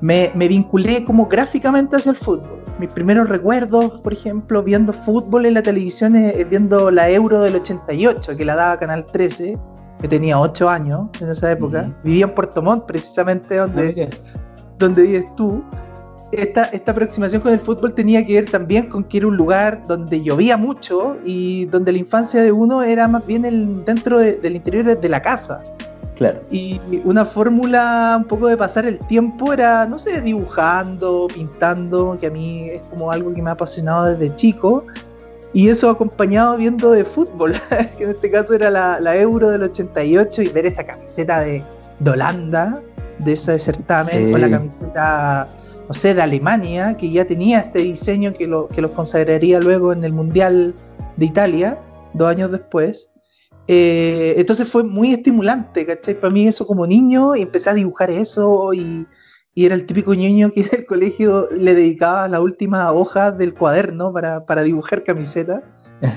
me, 0.00 0.30
vinculé 0.48 1.04
como 1.04 1.26
gráficamente 1.26 1.96
hacia 1.96 2.10
el 2.10 2.16
fútbol. 2.16 2.63
Mis 2.78 2.90
primeros 2.90 3.28
recuerdos, 3.28 4.00
por 4.00 4.12
ejemplo, 4.12 4.62
viendo 4.62 4.92
fútbol 4.92 5.46
en 5.46 5.54
la 5.54 5.62
televisión, 5.62 6.16
es 6.16 6.48
viendo 6.48 6.90
la 6.90 7.08
Euro 7.08 7.40
del 7.40 7.56
88, 7.56 8.36
que 8.36 8.44
la 8.44 8.56
daba 8.56 8.78
Canal 8.78 9.06
13, 9.06 9.56
que 10.00 10.08
tenía 10.08 10.40
8 10.40 10.68
años 10.68 11.08
en 11.20 11.30
esa 11.30 11.52
época. 11.52 11.90
Vivía 12.02 12.24
en 12.24 12.34
Puerto 12.34 12.60
Montt, 12.60 12.86
precisamente 12.86 13.56
donde, 13.56 14.10
ah, 14.10 14.32
donde 14.78 15.02
vives 15.02 15.24
tú 15.36 15.62
esta, 16.32 16.64
esta 16.64 16.92
aproximación 16.92 17.42
con 17.42 17.52
el 17.52 17.60
fútbol 17.60 17.94
tenía 17.94 18.24
que 18.26 18.34
ver 18.34 18.50
también 18.50 18.88
con 18.88 19.04
que 19.04 19.18
era 19.18 19.26
un 19.26 19.36
lugar 19.36 19.86
donde 19.86 20.22
llovía 20.22 20.56
mucho 20.56 21.16
y 21.24 21.66
donde 21.66 21.92
la 21.92 21.98
infancia 21.98 22.42
de 22.42 22.52
uno 22.52 22.82
era 22.82 23.06
más 23.08 23.24
bien 23.26 23.44
el, 23.44 23.84
dentro 23.84 24.18
del 24.18 24.56
interior 24.56 24.98
de 24.98 25.08
la 25.08 25.22
casa. 25.22 25.62
Claro. 26.16 26.40
Y 26.50 26.80
una 27.04 27.24
fórmula 27.24 28.16
un 28.18 28.24
poco 28.24 28.46
de 28.46 28.56
pasar 28.56 28.86
el 28.86 28.98
tiempo 29.00 29.52
era, 29.52 29.84
no 29.86 29.98
sé, 29.98 30.20
dibujando, 30.20 31.26
pintando, 31.32 32.16
que 32.20 32.28
a 32.28 32.30
mí 32.30 32.68
es 32.68 32.82
como 32.82 33.10
algo 33.10 33.34
que 33.34 33.42
me 33.42 33.50
ha 33.50 33.54
apasionado 33.54 34.04
desde 34.04 34.34
chico. 34.36 34.84
Y 35.52 35.68
eso 35.68 35.88
acompañado 35.90 36.56
viendo 36.56 36.90
de 36.90 37.04
fútbol, 37.04 37.54
que 37.98 38.04
en 38.04 38.10
este 38.10 38.30
caso 38.30 38.54
era 38.54 38.70
la, 38.70 39.16
Euro 39.16 39.50
del 39.50 39.62
88 39.64 40.42
y 40.42 40.48
ver 40.48 40.66
esa 40.66 40.84
camiseta 40.84 41.40
de, 41.40 41.62
Holanda, 42.04 42.80
de 43.18 43.32
ese 43.32 43.58
certamen, 43.58 44.32
con 44.32 44.40
la 44.40 44.50
camiseta 44.50 45.48
no 45.86 45.94
sé, 45.94 46.14
de 46.14 46.22
Alemania, 46.22 46.96
que 46.96 47.10
ya 47.10 47.24
tenía 47.24 47.60
este 47.60 47.80
diseño 47.80 48.32
que, 48.32 48.46
lo, 48.46 48.68
que 48.68 48.80
los 48.80 48.90
consagraría 48.92 49.60
luego 49.60 49.92
en 49.92 50.02
el 50.04 50.12
Mundial 50.12 50.74
de 51.16 51.26
Italia, 51.26 51.78
dos 52.14 52.28
años 52.28 52.50
después. 52.50 53.10
Eh, 53.66 54.34
entonces 54.36 54.70
fue 54.70 54.84
muy 54.84 55.12
estimulante, 55.12 55.86
¿cachai? 55.86 56.14
Para 56.14 56.32
mí 56.32 56.46
eso 56.46 56.66
como 56.66 56.86
niño, 56.86 57.34
y 57.34 57.42
empecé 57.42 57.70
a 57.70 57.74
dibujar 57.74 58.10
eso 58.10 58.74
y, 58.74 59.06
y 59.54 59.66
era 59.66 59.74
el 59.74 59.86
típico 59.86 60.14
niño 60.14 60.50
que 60.50 60.62
del 60.70 60.86
colegio 60.86 61.48
le 61.50 61.74
dedicaba 61.74 62.28
la 62.28 62.40
última 62.40 62.92
hoja 62.92 63.30
del 63.30 63.54
cuaderno 63.54 64.12
para, 64.12 64.44
para 64.44 64.62
dibujar 64.62 65.04
camisetas. 65.04 65.62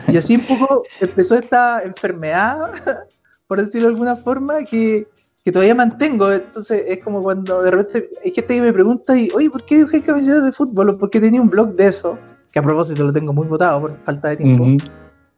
Y 0.10 0.18
así 0.18 0.36
un 0.36 0.42
poco 0.42 0.84
empezó 1.00 1.36
esta 1.36 1.82
enfermedad, 1.84 2.72
por 3.48 3.64
decirlo 3.64 3.88
de 3.88 3.94
alguna 3.94 4.16
forma, 4.18 4.64
que, 4.66 5.08
que 5.46 5.52
todavía 5.52 5.76
mantengo. 5.76 6.32
Entonces 6.32 6.84
es 6.86 7.02
como 7.04 7.24
cuando 7.24 7.62
de 7.62 7.72
repente 7.72 8.10
hay 8.26 8.32
gente 8.32 8.56
que 8.56 8.62
me 8.62 8.74
pregunta, 8.74 9.18
y, 9.18 9.30
oye, 9.34 9.50
¿por 9.50 9.64
qué 9.64 9.78
dibujé 9.78 10.02
camisetas 10.02 10.44
de 10.44 10.52
fútbol? 10.52 10.90
¿O 10.90 10.98
por 10.98 11.10
qué 11.10 11.22
tenía 11.22 11.42
un 11.42 11.50
blog 11.50 11.76
de 11.76 11.88
eso? 11.88 12.18
Que 12.52 12.60
a 12.60 12.64
propósito 12.64 13.06
lo 13.06 13.14
tengo 13.14 13.32
muy 13.32 13.48
votado 13.48 13.82
por 13.82 13.98
falta 14.04 14.30
de 14.30 14.38
tiempo. 14.38 14.66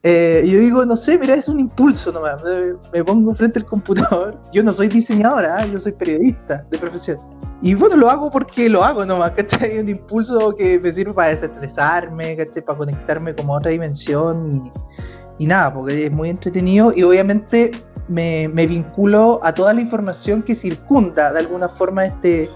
Eh, 0.04 0.44
yo 0.48 0.60
digo, 0.60 0.86
no 0.86 0.96
sé, 0.96 1.18
mira, 1.18 1.36
es 1.36 1.50
un 1.50 1.60
impulso 1.60 2.12
nomás. 2.12 2.42
Me, 2.94 3.04
pongo 3.04 3.34
frente 3.34 3.60
al 3.60 3.66
computador. 3.66 4.40
Yo 4.54 4.64
no 4.64 4.72
soy 4.72 4.88
diseñadora, 4.88 5.58
¿ah? 5.60 5.66
yo 5.66 5.78
soy 5.78 5.92
periodista 5.92 6.66
de 6.70 6.78
profesión. 6.78 7.20
Y 7.62 7.74
bueno, 7.74 7.98
lo 7.98 8.10
hago 8.10 8.32
porque 8.32 8.70
lo 8.70 8.84
hago 8.86 9.06
nomás, 9.06 9.32
¿cachai? 9.32 9.80
Un 9.80 9.90
impulso 9.90 10.56
que 10.56 10.80
me 10.80 10.90
sirve 10.92 11.14
para 11.14 11.30
desestresarme, 11.30 12.38
¿cachai? 12.38 12.64
Para 12.64 12.78
conectarme 12.78 13.36
como 13.36 13.54
a 13.54 13.58
otra 13.58 13.72
dimensión. 13.72 14.72
Y, 15.38 15.44
y 15.44 15.48
nada, 15.48 15.74
porque 15.74 16.06
es 16.06 16.12
muy 16.12 16.30
entretenido 16.30 16.94
y 16.96 17.04
obviamente 17.04 17.72
me, 18.10 18.68
vinculo 18.68 19.40
a 19.44 19.54
toda 19.54 19.74
la 19.74 19.82
información 19.82 20.42
que 20.42 20.56
circunda 20.56 21.32
de 21.32 21.40
alguna 21.40 21.70
forma 21.70 22.06
este, 22.06 22.50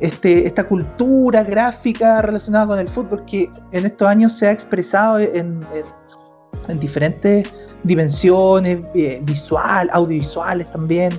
este, 0.00 0.46
esta 0.46 0.64
cultura 0.64 1.42
gráfica 1.44 2.20
relacionada 2.22 2.66
con 2.66 2.78
el 2.78 2.88
fútbol 2.88 3.24
que 3.24 3.50
en 3.72 3.86
estos 3.86 4.08
años 4.08 4.32
se 4.32 4.48
ha 4.48 4.52
expresado 4.52 5.18
en, 5.18 5.34
en, 5.34 5.84
diferentes 6.74 7.48
dimensiones, 7.84 8.80
eh, 8.94 9.20
visual, 9.22 9.88
audiovisuales 9.92 10.70
también. 10.70 11.12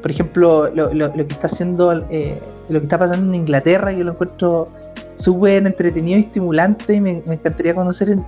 Por 0.00 0.10
ejemplo, 0.10 0.70
lo, 0.74 0.92
lo, 0.92 1.12
que 1.12 1.32
está 1.32 1.46
haciendo, 1.46 1.92
eh, 2.10 2.38
lo 2.68 2.78
que 2.80 2.84
está 2.84 2.98
pasando 2.98 3.26
en 3.26 3.34
Inglaterra, 3.34 3.92
yo 3.92 4.04
lo 4.04 4.12
encuentro 4.12 4.68
súper 5.14 5.66
entretenido 5.66 6.18
y 6.18 6.22
estimulante 6.22 6.94
y 6.94 7.00
me, 7.00 7.22
encantaría 7.26 7.74
conocer 7.74 8.10
en, 8.10 8.26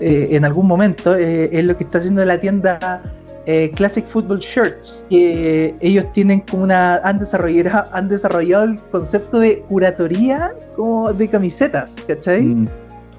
eh, 0.00 0.28
en 0.30 0.44
algún 0.44 0.66
momento, 0.66 1.14
es 1.14 1.64
lo 1.64 1.76
que 1.76 1.84
está 1.84 1.98
haciendo 1.98 2.24
la 2.24 2.38
tienda 2.38 3.02
eh, 3.46 3.70
Classic 3.76 4.04
Football 4.04 4.40
Shirts, 4.40 5.06
que 5.08 5.72
ellos 5.80 6.12
tienen 6.12 6.40
como 6.40 6.64
una, 6.64 6.96
han 6.96 7.20
desarrollado, 7.20 7.88
han 7.92 8.08
desarrollado 8.08 8.64
el 8.64 8.80
concepto 8.90 9.38
de 9.38 9.60
curatoría 9.60 10.52
como 10.74 11.12
de 11.12 11.28
camisetas, 11.28 11.94
¿cachai? 12.08 12.42
Mm. 12.42 12.68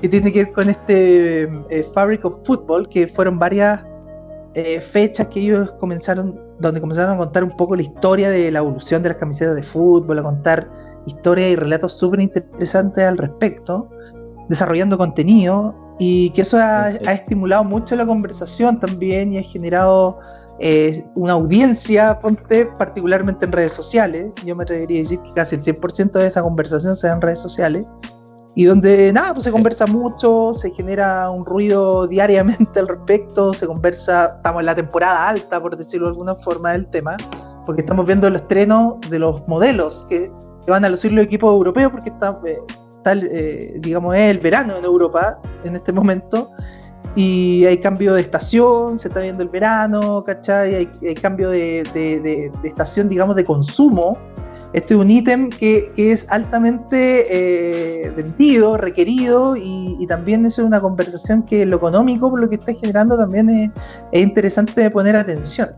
Que 0.01 0.09
tiene 0.09 0.31
que 0.31 0.43
ver 0.43 0.53
con 0.53 0.69
este 0.69 1.43
eh, 1.43 1.87
Fabric 1.93 2.23
of 2.25 2.39
Football, 2.45 2.87
que 2.87 3.07
fueron 3.07 3.39
varias 3.39 3.83
eh, 4.53 4.81
fechas 4.81 5.27
que 5.27 5.39
ellos 5.39 5.71
comenzaron, 5.79 6.39
donde 6.59 6.81
comenzaron 6.81 7.13
a 7.13 7.17
contar 7.17 7.43
un 7.43 7.55
poco 7.55 7.75
la 7.75 7.83
historia 7.83 8.29
de 8.29 8.51
la 8.51 8.59
evolución 8.59 9.03
de 9.03 9.09
las 9.09 9.17
camisetas 9.17 9.55
de 9.55 9.63
fútbol, 9.63 10.19
a 10.19 10.23
contar 10.23 10.67
historias 11.05 11.51
y 11.51 11.55
relatos 11.55 11.93
súper 11.93 12.19
interesantes 12.19 13.03
al 13.03 13.17
respecto, 13.17 13.89
desarrollando 14.49 14.97
contenido 14.97 15.75
y 15.99 16.29
que 16.31 16.41
eso 16.41 16.57
ha, 16.57 16.89
estimulado 16.89 17.63
mucho 17.63 17.95
la 17.95 18.05
conversación 18.05 18.79
también 18.79 19.33
y 19.33 19.39
ha 19.39 19.43
generado 19.43 20.19
eh, 20.59 21.03
una 21.15 21.33
audiencia, 21.33 22.19
ponte, 22.19 22.65
particularmente 22.77 23.45
en 23.45 23.51
redes 23.51 23.73
sociales. 23.73 24.31
Yo 24.45 24.55
me 24.55 24.63
atrevería 24.63 24.97
a 24.97 25.03
decir 25.03 25.19
que 25.21 25.33
casi 25.33 25.55
el 25.55 25.61
100% 25.61 26.11
de 26.11 26.27
esa 26.27 26.43
conversación 26.43 26.95
se 26.95 27.07
da 27.07 27.13
en 27.13 27.21
redes 27.21 27.39
sociales. 27.39 27.85
Y 28.57 28.65
donde 28.65 29.13
nada, 29.13 29.33
pues 29.33 29.43
se 29.43 29.51
conversa 29.51 29.85
mucho, 29.85 30.51
se 30.51 30.71
genera 30.71 31.29
un 31.29 31.45
ruido 31.45 32.07
diariamente 32.07 32.79
al 32.79 32.87
respecto, 32.87 33.53
se 33.53 33.67
conversa, 33.67 34.33
estamos 34.37 34.61
en 34.61 34.65
la 34.65 34.73
temporada 34.73 35.29
alta, 35.29 35.61
por 35.61 35.77
decirlo 35.77 36.07
de 36.07 36.13
alguna 36.13 36.33
forma, 36.33 36.71
del 36.71 36.87
tema, 36.87 37.17
porque 37.67 37.81
estamos 37.81 38.07
viendo 38.07 38.25
el 38.25 38.35
estreno 38.35 38.99
de 39.11 39.19
los 39.19 39.47
modelos 39.47 40.07
que, 40.09 40.31
van 40.67 40.83
a 40.83 40.89
lucir 40.89 41.11
los 41.11 41.23
equipos 41.23 41.51
europeos, 41.53 41.91
porque 41.91 42.09
están, 42.09 42.39
eh, 42.47 42.57
eh, 43.05 43.77
digamos, 43.79 44.15
es 44.15 44.31
el 44.31 44.39
verano 44.39 44.75
en 44.75 44.83
Europa 44.83 45.39
en 45.63 45.75
este 45.75 45.91
momento. 45.93 46.49
Y 47.15 47.63
hay 47.65 47.77
cambio 47.77 48.15
de 48.15 48.21
estación, 48.21 48.97
se 48.97 49.09
está 49.09 49.19
viendo 49.19 49.43
el 49.43 49.49
verano, 49.49 50.23
¿cachai? 50.25 50.89
Hay, 51.03 51.15
cambio 51.15 51.51
de, 51.51 52.51
estación, 52.63 53.07
digamos, 53.07 53.35
de 53.35 53.45
consumo. 53.45 54.17
Este 54.77 54.93
es 54.93 54.99
un 54.99 55.09
ítem 55.09 55.49
que, 55.49 55.91
es 55.97 56.29
altamente 56.29 57.25
eh, 57.31 58.11
vendido, 58.11 58.77
requerido, 58.77 59.55
y, 59.57 60.05
también 60.07 60.45
eso 60.45 60.61
es 60.61 60.67
una 60.67 60.79
conversación 60.79 61.41
que 61.41 61.65
lo 61.65 61.77
económico, 61.77 62.29
por 62.29 62.39
lo 62.39 62.47
que 62.47 62.55
está 62.55 62.75
generando, 62.75 63.17
también 63.17 63.49
es, 63.49 63.71
es 64.11 64.21
interesante 64.21 64.87
poner 64.91 65.15
atención. 65.15 65.69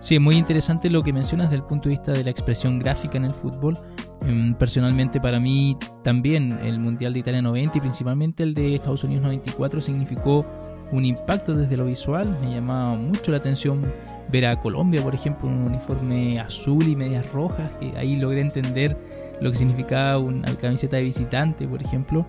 Sí, 0.00 0.18
muy 0.18 0.36
interesante 0.36 0.90
lo 0.90 1.04
que 1.04 1.12
mencionas 1.12 1.50
desde 1.50 1.62
el 1.62 1.68
punto 1.68 1.88
de 1.88 1.94
vista 1.94 2.10
de 2.10 2.24
la 2.24 2.30
expresión 2.30 2.80
gráfica 2.80 3.16
en 3.16 3.26
el 3.26 3.34
fútbol. 3.34 3.78
Em, 4.22 4.52
personalmente 4.54 5.20
para 5.20 5.38
mí 5.38 5.78
también 6.02 6.58
el 6.64 6.80
Mundial 6.80 7.12
de 7.12 7.20
Italia 7.20 7.40
90 7.40 7.78
y 7.78 7.80
principalmente 7.80 8.42
el 8.42 8.54
de 8.54 8.74
Estados 8.74 9.04
Unidos 9.04 9.22
94 9.22 9.80
significó 9.80 10.44
un 10.92 11.04
impacto 11.04 11.54
desde 11.54 11.76
lo 11.76 11.86
visual. 11.86 12.36
Me 12.40 12.54
llamaba 12.54 12.96
mucho 12.96 13.30
la 13.30 13.38
atención 13.38 13.92
ver 14.30 14.46
a 14.46 14.60
Colombia, 14.60 15.02
por 15.02 15.14
ejemplo, 15.14 15.48
un 15.48 15.62
uniforme 15.62 16.38
azul 16.40 16.86
y 16.86 16.96
medias 16.96 17.30
rojas, 17.32 17.70
que 17.78 17.96
ahí 17.96 18.16
logré 18.16 18.40
entender 18.40 18.96
lo 19.40 19.50
que 19.50 19.56
significaba 19.56 20.18
una 20.18 20.54
camiseta 20.56 20.96
de 20.96 21.02
visitante, 21.02 21.66
por 21.66 21.82
ejemplo. 21.82 22.26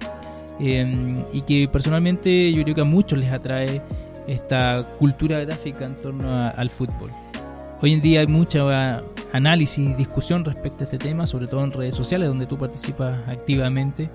Em, 0.60 1.24
y 1.32 1.42
que 1.42 1.70
personalmente 1.70 2.52
yo 2.52 2.64
creo 2.64 2.76
que 2.76 2.82
a 2.82 2.86
muchos 2.86 3.18
les 3.18 3.32
atrae 3.32 3.82
esta 4.28 4.86
cultura 5.00 5.40
gráfica 5.40 5.86
en 5.86 5.96
torno 5.96 6.30
al 6.56 6.70
fútbol. 6.70 7.12
Hoy 7.82 7.94
en 7.94 8.02
día 8.02 8.20
hay 8.20 8.28
mucho 8.28 8.70
análisis 9.32 9.90
y 9.90 9.94
discusión 9.94 10.44
respecto 10.44 10.82
a 10.82 10.84
este 10.84 10.98
tema, 10.98 11.26
sobre 11.26 11.48
todo 11.48 11.64
en 11.64 11.72
redes 11.72 11.96
sociales 11.96 12.28
donde 12.28 12.46
tú 12.46 12.58
participas 12.58 13.18
activamente. 13.28 14.10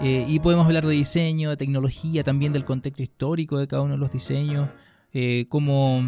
Eh, 0.00 0.24
y 0.28 0.40
podemos 0.40 0.66
hablar 0.66 0.84
de 0.84 0.92
diseño, 0.92 1.50
de 1.50 1.56
tecnología, 1.56 2.24
también 2.24 2.52
del 2.52 2.64
contexto 2.64 3.02
histórico 3.02 3.58
de 3.58 3.68
cada 3.68 3.82
uno 3.82 3.92
de 3.92 3.98
los 3.98 4.10
diseños, 4.10 4.68
eh, 5.12 5.46
cómo 5.48 6.02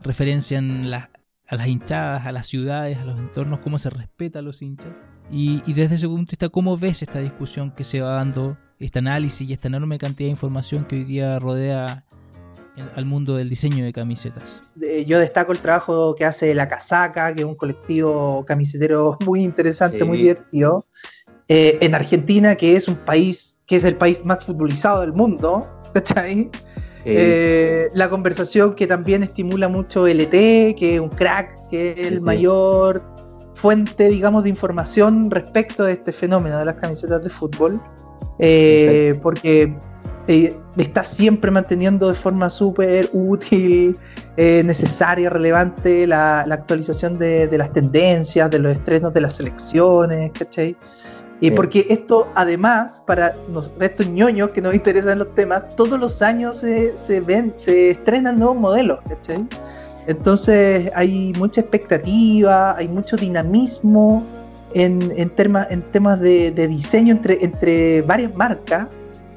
referencian 0.00 0.92
a 0.92 1.56
las 1.56 1.66
hinchadas, 1.66 2.26
a 2.26 2.32
las 2.32 2.46
ciudades, 2.46 2.98
a 2.98 3.04
los 3.04 3.18
entornos, 3.18 3.60
cómo 3.60 3.78
se 3.78 3.88
respeta 3.90 4.40
a 4.40 4.42
los 4.42 4.60
hinchas. 4.60 5.00
Y, 5.30 5.62
y, 5.66 5.72
desde 5.72 5.94
ese 5.94 6.06
punto 6.06 6.30
de 6.30 6.32
vista, 6.32 6.48
¿cómo 6.48 6.76
ves 6.76 7.02
esta 7.02 7.20
discusión 7.20 7.70
que 7.70 7.84
se 7.84 8.00
va 8.00 8.14
dando, 8.14 8.56
este 8.78 8.98
análisis 8.98 9.48
y 9.48 9.52
esta 9.52 9.68
enorme 9.68 9.98
cantidad 9.98 10.26
de 10.26 10.32
información 10.32 10.84
que 10.84 10.96
hoy 10.96 11.04
día 11.04 11.38
rodea 11.38 12.04
al 12.94 13.04
mundo 13.04 13.36
del 13.36 13.48
diseño 13.48 13.84
de 13.84 13.92
camisetas? 13.92 14.62
Yo 15.06 15.18
destaco 15.18 15.52
el 15.52 15.58
trabajo 15.58 16.14
que 16.14 16.24
hace 16.24 16.54
La 16.54 16.68
Casaca, 16.68 17.34
que 17.34 17.42
es 17.42 17.46
un 17.46 17.54
colectivo 17.54 18.44
camisetero 18.44 19.18
muy 19.24 19.42
interesante, 19.42 20.04
muy 20.04 20.18
divertido. 20.18 20.86
Eh, 21.48 21.78
en 21.80 21.94
Argentina, 21.94 22.54
que 22.56 22.76
es 22.76 22.88
un 22.88 22.96
país, 22.96 23.58
que 23.66 23.76
es 23.76 23.84
el 23.84 23.96
país 23.96 24.24
más 24.24 24.44
futbolizado 24.44 25.00
del 25.00 25.12
mundo, 25.12 25.66
¿cachai? 25.94 26.50
Eh, 27.04 27.88
la 27.94 28.10
conversación 28.10 28.74
que 28.74 28.86
también 28.86 29.22
estimula 29.22 29.68
mucho 29.68 30.06
LT, 30.06 30.74
que 30.76 30.96
es 30.96 31.00
un 31.00 31.08
crack, 31.08 31.68
que 31.70 31.92
es 31.92 32.00
el 32.00 32.20
mayor 32.20 33.02
fuente, 33.54 34.10
digamos, 34.10 34.44
de 34.44 34.50
información 34.50 35.30
respecto 35.30 35.84
de 35.84 35.92
este 35.92 36.12
fenómeno 36.12 36.58
de 36.58 36.66
las 36.66 36.74
camisetas 36.74 37.24
de 37.24 37.30
fútbol. 37.30 37.80
Eh, 38.38 39.18
porque 39.22 39.74
eh, 40.28 40.54
está 40.76 41.02
siempre 41.02 41.50
manteniendo 41.50 42.08
de 42.08 42.14
forma 42.14 42.50
súper 42.50 43.08
útil, 43.14 43.96
eh, 44.36 44.62
necesaria, 44.62 45.30
relevante 45.30 46.06
la, 46.06 46.40
actualización 46.42 47.18
de, 47.18 47.48
las 47.56 47.72
tendencias, 47.72 48.50
de 48.50 48.58
los 48.58 48.74
estrenos 48.74 49.14
de 49.14 49.22
las 49.22 49.36
selecciones, 49.36 50.30
¿cachai? 50.32 50.76
Y 51.40 51.52
porque 51.52 51.86
esto, 51.88 52.28
además, 52.34 53.00
para 53.06 53.34
estos 53.80 54.08
ñoños 54.08 54.50
que 54.50 54.60
nos 54.60 54.74
interesan 54.74 55.20
los 55.20 55.32
temas, 55.34 55.68
todos 55.76 55.98
los 55.98 56.20
años 56.20 56.56
se, 56.56 57.20
ven, 57.20 57.54
se 57.56 57.90
estrenan 57.90 58.40
nuevos 58.40 58.56
modelos, 58.56 58.98
¿cachai? 59.08 59.46
Entonces 60.08 60.90
hay 60.94 61.32
mucha 61.38 61.60
expectativa, 61.60 62.76
hay 62.76 62.88
mucho 62.88 63.16
dinamismo 63.16 64.24
en, 64.74 65.00
en, 65.16 65.30
en 65.70 65.82
temas 65.92 66.20
de, 66.20 66.50
de, 66.50 66.66
diseño 66.66 67.12
entre, 67.12 67.38
entre 67.44 68.02
varias 68.02 68.34
marcas 68.34 68.88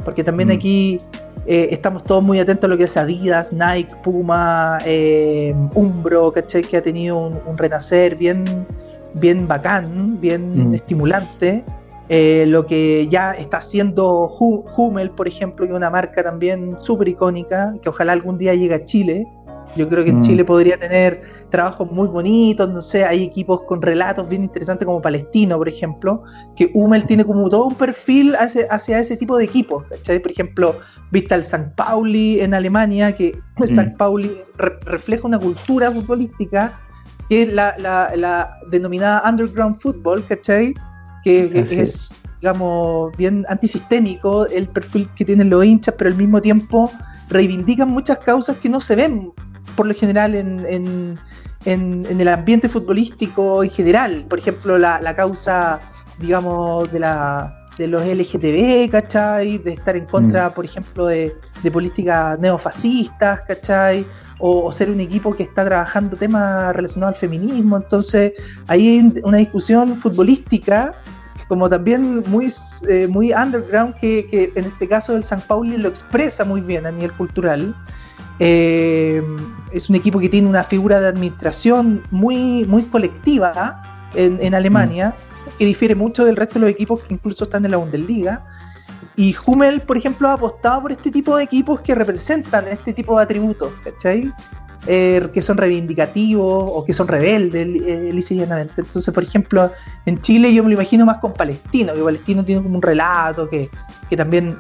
porque 0.04 0.24
también 0.24 0.50
mm. 0.50 0.54
aquí 0.54 1.00
eh, 1.46 1.70
estamos 1.72 2.04
todos 2.04 2.24
muy 2.24 2.40
atentos 2.40 2.66
a 2.66 2.68
lo 2.68 2.78
que 2.78 2.86
es 2.86 2.98
Adidas, 2.98 3.54
Nike, 3.54 3.94
Puma, 4.04 4.80
eh, 4.86 5.54
Umbro, 5.74 6.32
¿cachai? 6.32 6.64
Que 6.64 6.78
ha 6.78 6.82
tenido 6.82 7.18
un, 7.18 7.58
renacer 7.58 8.16
bien, 8.16 8.46
bien 9.16 9.48
bacán, 9.48 10.20
bien 10.20 10.70
mm. 10.70 10.74
estimulante. 10.74 11.64
Eh, 12.14 12.44
lo 12.46 12.66
que 12.66 13.08
ya 13.08 13.32
está 13.32 13.60
haciendo 13.60 14.28
Hummel, 14.38 15.12
por 15.12 15.30
ejemplo, 15.30 15.66
que 15.66 15.72
es 15.72 15.78
una 15.78 15.90
marca 15.90 16.22
también 16.22 16.76
súper 16.78 17.08
icónica, 17.08 17.74
que 17.82 17.88
ojalá 17.88 18.12
algún 18.12 18.38
día 18.38 18.54
llegue 18.54 18.74
a 18.74 18.86
Chile. 18.86 19.26
Yo 19.78 19.88
creo 19.88 20.04
que 20.04 20.10
en 20.10 20.18
mm. 20.18 20.22
Chile 20.22 20.44
podría 20.44 20.76
tener 20.76 21.22
trabajos 21.50 21.90
muy 21.90 22.10
bonitos, 22.10 22.68
no 22.68 22.82
sé, 22.82 23.06
hay 23.06 23.24
equipos 23.24 23.62
con 23.62 23.82
relatos 23.82 24.28
bien 24.28 24.44
interesantes 24.44 24.86
como 24.86 25.02
Palestino, 25.02 25.58
por 25.58 25.70
ejemplo, 25.70 26.24
que 26.58 26.70
Hummel 26.74 27.06
tiene 27.06 27.24
como 27.24 27.48
todo 27.48 27.68
un 27.68 27.76
perfil 27.76 28.36
hacia, 28.36 29.00
ese 29.00 29.16
tipo 29.16 29.38
de 29.38 29.46
equipos, 29.46 29.86
Por 29.88 30.32
ejemplo, 30.32 30.76
vista 31.12 31.36
el 31.36 31.42
St. 31.44 31.72
Pauli 31.78 32.42
en 32.42 32.54
Alemania, 32.54 33.16
que 33.16 33.40
mm. 33.58 33.64
St. 33.64 33.94
Pauli 33.98 34.38
refleja 34.58 35.26
una 35.26 35.40
cultura 35.40 35.90
futbolística 35.90 36.78
que 37.30 37.44
es 37.44 37.54
la, 37.54 38.58
denominada 38.70 39.24
underground 39.30 39.80
football, 39.80 40.22
¿cachai? 40.26 40.74
Que, 41.24 41.52
es, 41.56 42.16
digamos, 42.42 43.16
bien 43.18 43.46
antisistémico 43.48 44.48
el 44.48 44.68
perfil 44.68 45.08
que 45.16 45.26
tienen 45.26 45.50
los 45.50 45.64
hinchas, 45.64 45.96
pero 45.98 46.10
al 46.10 46.18
mismo 46.18 46.42
tiempo 46.42 46.92
reivindican 47.30 47.90
muchas 47.90 48.20
causas 48.20 48.58
que 48.58 48.70
no 48.70 48.82
se 48.82 48.96
ven 48.96 49.32
por 49.76 49.86
lo 49.86 49.94
general 49.94 50.36
en, 50.36 51.18
el 51.66 52.28
ambiente 52.28 52.68
futbolístico 52.68 53.64
en 53.64 53.70
general. 53.70 54.26
Por 54.28 54.40
ejemplo, 54.40 54.78
la, 54.78 55.16
causa, 55.16 55.80
digamos, 56.20 56.92
de, 56.92 57.00
la, 57.00 57.68
de 57.78 57.88
los 57.88 58.06
LGTB, 58.06 58.90
¿cachai? 58.92 59.58
De 59.60 59.74
estar 59.74 59.96
en 59.96 60.06
contra, 60.06 60.50
mm. 60.50 60.54
por 60.54 60.66
ejemplo, 60.66 61.06
de, 61.08 61.36
políticas 61.72 62.40
neofascistas, 62.40 63.42
¿cachai? 63.42 64.06
O, 64.44 64.72
ser 64.72 64.90
un 64.90 65.00
equipo 65.00 65.36
que 65.36 65.44
está 65.44 65.64
trabajando 65.64 66.18
temas 66.18 66.76
relacionados 66.76 67.16
al 67.16 67.20
feminismo. 67.20 67.78
Entonces, 67.78 68.34
ahí 68.68 68.88
hay 68.88 69.22
una 69.24 69.38
discusión 69.38 69.98
futbolística 69.98 70.94
como 71.48 71.70
también 71.70 72.24
muy, 72.28 72.48
eh, 72.88 73.08
muy 73.08 73.34
underground 73.34 73.96
que, 73.96 74.26
que, 74.28 74.52
en 74.56 74.66
este 74.66 74.88
caso 74.88 75.16
el 75.16 75.24
San 75.24 75.42
Pauli 75.42 75.78
lo 75.78 75.90
expresa 75.90 76.46
muy 76.46 76.62
bien 76.62 76.86
a 76.86 76.92
nivel 76.92 77.12
cultural 77.12 77.76
eh, 78.44 79.22
es 79.72 79.88
un 79.88 79.96
equipo 79.96 80.18
que 80.20 80.28
tiene 80.28 80.50
una 80.50 80.64
figura 80.64 81.00
de 81.00 81.08
administración 81.08 82.02
muy, 82.10 82.66
muy 82.66 82.82
colectiva 82.86 84.10
en, 84.16 84.56
Alemania, 84.56 85.10
mm. 85.10 85.58
que 85.60 85.66
difiere 85.68 85.94
mucho 85.94 86.26
del 86.26 86.36
resto 86.36 86.56
de 86.56 86.62
los 86.62 86.72
equipos 86.72 87.04
que 87.04 87.14
incluso 87.14 87.44
están 87.44 87.66
en 87.66 87.72
la 87.72 87.78
Bundesliga. 87.78 88.44
Y 89.22 89.36
Hummel, 89.46 89.82
por 89.82 90.00
ejemplo, 90.00 90.30
ha 90.30 90.34
apostado 90.34 90.82
por 90.82 90.92
este 90.92 91.12
tipo 91.12 91.38
de 91.38 91.44
equipos 91.44 91.80
que 91.82 91.94
representan 91.94 92.68
este 92.68 92.92
tipo 92.92 93.16
de 93.16 93.24
atributos, 93.24 93.72
¿cachai? 93.84 94.34
Eh, 94.88 95.28
que 95.32 95.44
son 95.44 95.58
reivindicativos 95.58 96.72
o 96.74 96.84
que 96.84 96.92
son 96.92 97.08
rebeldes, 97.08 97.68
eh, 97.84 98.10
Entonces, 98.10 99.14
por 99.14 99.22
ejemplo, 99.22 99.72
en 100.08 100.20
Chile 100.24 100.52
yo 100.52 100.64
me 100.64 100.70
lo 100.70 100.74
imagino 100.74 101.06
más 101.06 101.18
con 101.18 101.34
Palestino, 101.34 101.94
que 101.94 102.02
Palestino 102.02 102.44
tiene 102.44 102.64
como 102.64 102.78
un 102.78 102.82
relato 102.82 103.48
que, 103.48 103.70
que 104.10 104.18
también 104.18 104.58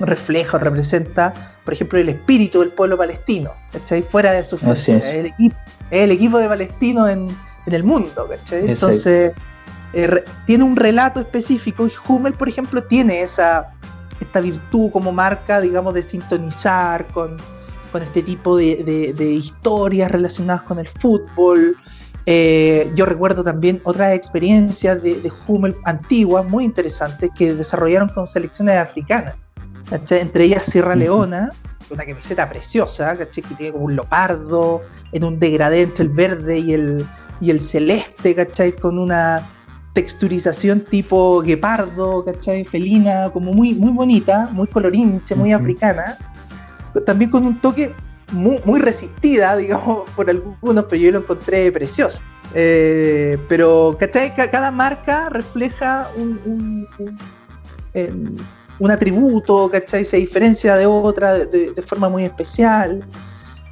refleja 0.00 0.56
o 0.56 0.60
representa, 0.60 1.32
por 1.64 1.72
ejemplo, 1.72 2.00
el 2.00 2.08
espíritu 2.08 2.62
del 2.62 2.70
pueblo 2.70 2.98
palestino, 2.98 3.52
¿cachai? 3.70 4.02
Fuera 4.02 4.32
de 4.32 4.42
su 4.42 4.58
frontera. 4.58 5.08
El 5.12 5.26
equipo, 5.26 5.56
el 5.92 6.10
equipo 6.10 6.38
de 6.38 6.48
Palestino 6.48 7.08
en, 7.08 7.28
en 7.66 7.72
el 7.72 7.84
mundo, 7.84 8.26
¿cachai? 8.28 8.68
Entonces, 8.68 9.32
eh, 9.92 10.24
tiene 10.44 10.64
un 10.64 10.76
relato 10.76 11.20
específico 11.20 11.86
y 11.86 11.92
Hummel, 12.06 12.34
por 12.34 12.48
ejemplo, 12.48 12.82
tiene 12.82 13.22
esa 13.22 13.75
esta 14.20 14.40
virtud 14.40 14.90
como 14.90 15.12
marca, 15.12 15.60
digamos, 15.60 15.94
de 15.94 16.02
sintonizar 16.02 17.06
con, 17.08 17.36
con 17.92 18.02
este 18.02 18.22
tipo 18.22 18.56
de, 18.56 19.12
de, 19.16 19.30
historias 19.30 20.10
relacionadas 20.10 20.62
con 20.62 20.78
el 20.78 20.88
fútbol. 20.88 21.76
Eh, 22.26 22.90
yo 22.94 23.06
recuerdo 23.06 23.44
también 23.44 23.80
otras 23.84 24.14
experiencias 24.14 25.02
de, 25.02 25.20
de 25.20 25.32
Hummel 25.46 25.76
antiguas, 25.84 26.44
muy 26.44 26.64
interesantes, 26.64 27.30
que 27.36 27.54
desarrollaron 27.54 28.08
con 28.08 28.26
selecciones 28.26 28.76
africanas. 28.78 29.36
Entre 29.90 30.44
ellas 30.44 30.64
Sierra 30.64 30.96
Leona, 30.96 31.50
una 31.90 32.04
camiseta 32.04 32.48
preciosa, 32.48 33.16
que 33.16 33.26
tiene 33.26 33.72
como 33.72 33.84
un 33.84 33.94
lopardo, 33.94 34.82
en 35.12 35.24
un 35.24 35.38
degradé 35.38 35.82
entre 35.82 36.04
el 36.04 36.10
verde 36.10 36.58
y 36.58 36.72
el, 36.72 37.06
y 37.40 37.50
el 37.50 37.60
celeste, 37.60 38.34
¿cachai? 38.34 38.72
Con 38.72 38.98
una 38.98 39.48
texturización 39.96 40.84
tipo 40.84 41.40
guepardo, 41.40 42.22
¿cachai? 42.22 42.64
Felina, 42.64 43.30
como 43.32 43.54
muy, 43.54 43.72
muy 43.72 43.92
bonita, 43.92 44.46
muy 44.52 44.66
colorinche, 44.66 45.34
muy 45.34 45.54
africana, 45.54 46.18
también 47.06 47.30
con 47.30 47.46
un 47.46 47.58
toque 47.62 47.92
muy, 48.30 48.60
muy, 48.66 48.78
resistida, 48.78 49.56
digamos, 49.56 50.10
por 50.16 50.28
algunos, 50.28 50.84
pero 50.84 51.00
yo 51.00 51.10
lo 51.12 51.20
encontré 51.20 51.72
precioso. 51.72 52.20
Eh, 52.52 53.38
pero, 53.48 53.96
¿cachai? 53.98 54.34
Cada 54.34 54.70
marca 54.70 55.30
refleja 55.30 56.10
un, 56.18 56.86
un, 58.78 58.90
atributo, 58.90 59.70
¿cachai? 59.70 60.04
Se 60.04 60.18
diferencia 60.18 60.76
de 60.76 60.84
otra 60.84 61.32
de, 61.32 61.72
de 61.72 61.82
forma 61.82 62.10
muy 62.10 62.24
especial. 62.24 63.02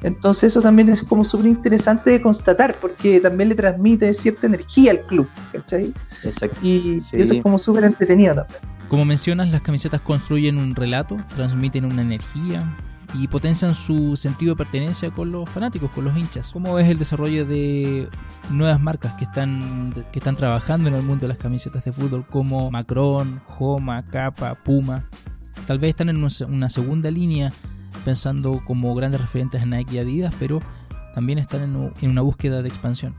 Entonces 0.05 0.51
eso 0.51 0.61
también 0.61 0.87
es 0.89 1.03
como 1.03 1.25
súper 1.25 1.47
interesante 1.47 2.11
de 2.11 2.21
constatar, 2.21 2.75
porque 2.79 3.19
también 3.19 3.49
le 3.49 3.55
transmite 3.55 4.13
cierta 4.13 4.45
energía 4.45 4.91
al 4.91 5.01
club, 5.01 5.27
¿cachai? 5.51 5.91
Exacto. 6.23 6.57
Y 6.61 7.01
eso 7.11 7.33
es 7.33 7.41
como 7.41 7.57
súper 7.57 7.85
entretenido 7.85 8.35
también. 8.35 8.59
Como 8.87 9.03
mencionas, 9.03 9.51
las 9.51 9.61
camisetas 9.61 10.01
construyen 10.01 10.59
un 10.59 10.75
relato, 10.75 11.17
transmiten 11.35 11.85
una 11.85 12.03
energía 12.03 12.77
y 13.15 13.27
potencian 13.27 13.73
su 13.73 14.15
sentido 14.15 14.53
de 14.53 14.57
pertenencia 14.57 15.09
con 15.09 15.31
los 15.31 15.49
fanáticos, 15.49 15.89
con 15.89 16.05
los 16.05 16.15
hinchas. 16.15 16.51
¿Cómo 16.51 16.75
ves 16.75 16.87
el 16.87 16.99
desarrollo 16.99 17.43
de 17.43 18.07
nuevas 18.51 18.79
marcas 18.79 19.13
que 19.13 19.23
están, 19.23 19.91
que 20.11 20.19
están 20.19 20.35
trabajando 20.35 20.87
en 20.87 20.93
el 20.93 21.01
mundo 21.01 21.21
de 21.21 21.29
las 21.29 21.39
camisetas 21.39 21.83
de 21.83 21.91
fútbol 21.91 22.27
como 22.27 22.69
Macron, 22.69 23.41
Homa, 23.57 24.03
Capa, 24.03 24.53
Puma? 24.53 25.09
Tal 25.65 25.79
vez 25.79 25.89
están 25.89 26.09
en 26.09 26.23
una 26.47 26.69
segunda 26.69 27.09
línea 27.09 27.51
pensando 28.03 28.61
como 28.65 28.93
grandes 28.95 29.21
referentes 29.21 29.63
en 29.63 29.71
Nike 29.71 29.95
y 29.95 29.99
Adidas, 29.99 30.33
pero 30.39 30.59
también 31.13 31.39
están 31.39 31.93
en, 32.01 32.09
una 32.09 32.21
búsqueda 32.21 32.61
de 32.61 32.67
expansión. 32.67 33.15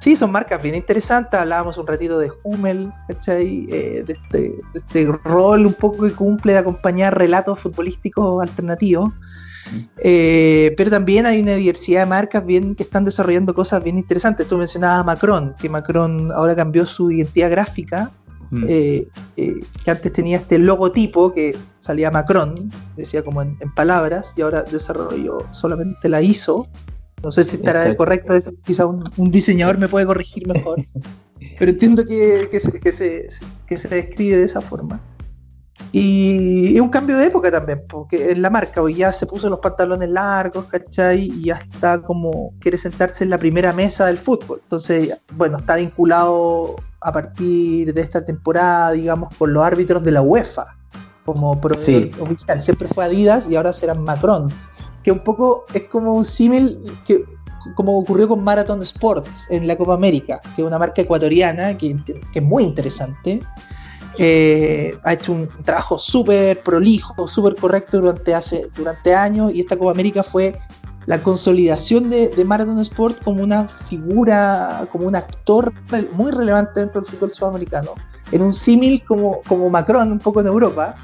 Sí, 0.00 0.16
son 0.16 0.32
marcas 0.32 0.62
bien 0.62 0.74
interesantes. 0.74 1.38
Hablábamos 1.38 1.78
un 1.78 1.86
ratito 1.86 2.18
de 2.18 2.30
Hummel, 2.42 2.92
¿cachai? 3.08 3.66
Eh, 3.70 4.04
de, 4.04 4.12
este, 4.12 4.38
de, 4.38 4.78
este, 4.78 5.06
rol 5.24 5.66
un 5.66 5.74
poco 5.74 6.04
que 6.04 6.12
cumple 6.12 6.54
de 6.54 6.58
acompañar 6.58 7.16
relatos 7.16 7.60
futbolísticos 7.60 8.42
alternativos. 8.42 9.10
Mm. 9.10 9.78
Eh, 9.98 10.74
pero 10.76 10.90
también 10.90 11.26
hay 11.26 11.40
una 11.40 11.54
diversidad 11.54 12.00
de 12.00 12.06
marcas 12.06 12.44
bien 12.44 12.74
que 12.74 12.82
están 12.82 13.04
desarrollando 13.04 13.54
cosas 13.54 13.82
bien 13.82 13.96
interesantes. 13.96 14.48
Tú 14.48 14.56
mencionabas 14.56 15.00
a 15.00 15.04
Macron, 15.04 15.54
que 15.58 15.68
Macron 15.68 16.32
ahora 16.32 16.56
cambió 16.56 16.84
su 16.84 17.12
identidad 17.12 17.50
gráfica 17.50 18.10
Mm. 18.52 18.64
Eh, 18.68 19.08
eh, 19.38 19.60
que 19.82 19.90
antes 19.90 20.12
tenía 20.12 20.36
este 20.36 20.58
logotipo 20.58 21.32
que 21.32 21.56
salía 21.80 22.10
Macron, 22.10 22.70
decía 22.96 23.24
como 23.24 23.40
en, 23.40 23.56
palabras, 23.74 24.34
y 24.36 24.42
ahora 24.42 24.62
desarrolló 24.62 25.38
solamente 25.52 26.06
la 26.10 26.20
ISO. 26.20 26.68
No 27.22 27.32
sé 27.32 27.44
si 27.44 27.56
estará 27.56 27.96
correcto, 27.96 28.34
quizá 28.62 28.84
un, 28.86 29.30
diseñador 29.30 29.78
me 29.78 29.88
puede 29.88 30.04
corregir 30.04 30.46
mejor, 30.46 30.84
pero 31.58 31.70
entiendo 31.70 32.04
que, 32.04 32.46
se, 32.60 32.78
que, 32.78 32.92
se, 32.92 33.26
que 33.66 33.78
se 33.78 33.88
describe 33.88 34.36
de 34.36 34.44
esa 34.44 34.60
forma. 34.60 35.00
Y 35.90 36.74
es 36.76 36.80
un 36.80 36.90
cambio 36.90 37.16
de 37.16 37.26
época 37.26 37.50
también, 37.50 37.82
porque 37.88 38.32
en 38.32 38.42
la 38.42 38.50
marca 38.50 38.82
hoy 38.82 38.96
ya 38.96 39.12
se 39.12 39.26
puso 39.26 39.48
los 39.48 39.60
pantalones 39.60 40.10
largos, 40.10 40.66
¿cachai? 40.66 41.30
Y 41.34 41.44
ya 41.44 41.54
está 41.54 42.02
como 42.02 42.52
quiere 42.60 42.76
sentarse 42.76 43.24
en 43.24 43.30
la 43.30 43.38
primera 43.38 43.72
mesa 43.72 44.06
del 44.06 44.18
fútbol. 44.18 44.60
Entonces, 44.62 45.16
bueno, 45.36 45.56
está 45.56 45.76
vinculado 45.76 46.76
a 47.04 47.12
partir 47.12 47.92
de 47.92 48.00
esta 48.00 48.24
temporada, 48.24 48.92
digamos, 48.92 49.34
con 49.36 49.52
los 49.52 49.62
árbitros 49.62 50.02
de 50.02 50.12
la 50.12 50.22
UEFA 50.22 50.64
como 51.24 51.60
proveedor 51.60 52.10
oficial. 52.20 52.60
Siempre 52.60 52.88
fue 52.88 53.04
Adidas 53.04 53.48
y 53.48 53.56
ahora 53.56 53.72
será 53.72 53.94
Macron. 53.94 54.48
Que 55.02 55.12
un 55.12 55.20
poco 55.20 55.64
es 55.74 55.84
como 55.84 56.14
un 56.14 56.24
símil 56.24 56.80
que 57.04 57.24
como 57.76 57.96
ocurrió 57.96 58.28
con 58.28 58.42
Marathon 58.42 58.82
Sports 58.82 59.46
en 59.50 59.66
la 59.66 59.76
Copa 59.76 59.94
América, 59.94 60.40
que 60.56 60.62
es 60.62 60.66
una 60.66 60.78
marca 60.78 61.02
ecuatoriana 61.02 61.76
que, 61.78 61.96
es 62.34 62.42
muy 62.42 62.64
interesante. 62.64 63.40
Eh, 64.18 64.98
ha 65.04 65.14
hecho 65.14 65.32
un 65.32 65.48
trabajo 65.64 65.98
súper 65.98 66.60
prolijo, 66.62 67.26
súper 67.26 67.54
correcto 67.54 67.98
durante, 67.98 68.34
hace, 68.34 68.68
durante 68.76 69.14
años 69.14 69.54
y 69.54 69.60
esta 69.60 69.76
Copa 69.76 69.92
América 69.92 70.22
fue 70.22 70.58
la 71.06 71.22
consolidación 71.22 72.10
de, 72.10 72.44
Marathon 72.44 72.78
Sport 72.80 73.22
como 73.22 73.42
una 73.42 73.66
figura, 73.68 74.86
como 74.92 75.06
un 75.06 75.16
actor 75.16 75.72
muy 76.12 76.30
relevante 76.30 76.80
dentro 76.80 77.00
del 77.00 77.10
fútbol 77.10 77.32
sudamericano, 77.32 77.94
en 78.30 78.42
un 78.42 78.54
símil 78.54 79.04
como, 79.04 79.42
como 79.42 79.68
Macron 79.68 80.12
un 80.12 80.18
poco 80.18 80.40
en 80.40 80.46
Europa. 80.46 80.94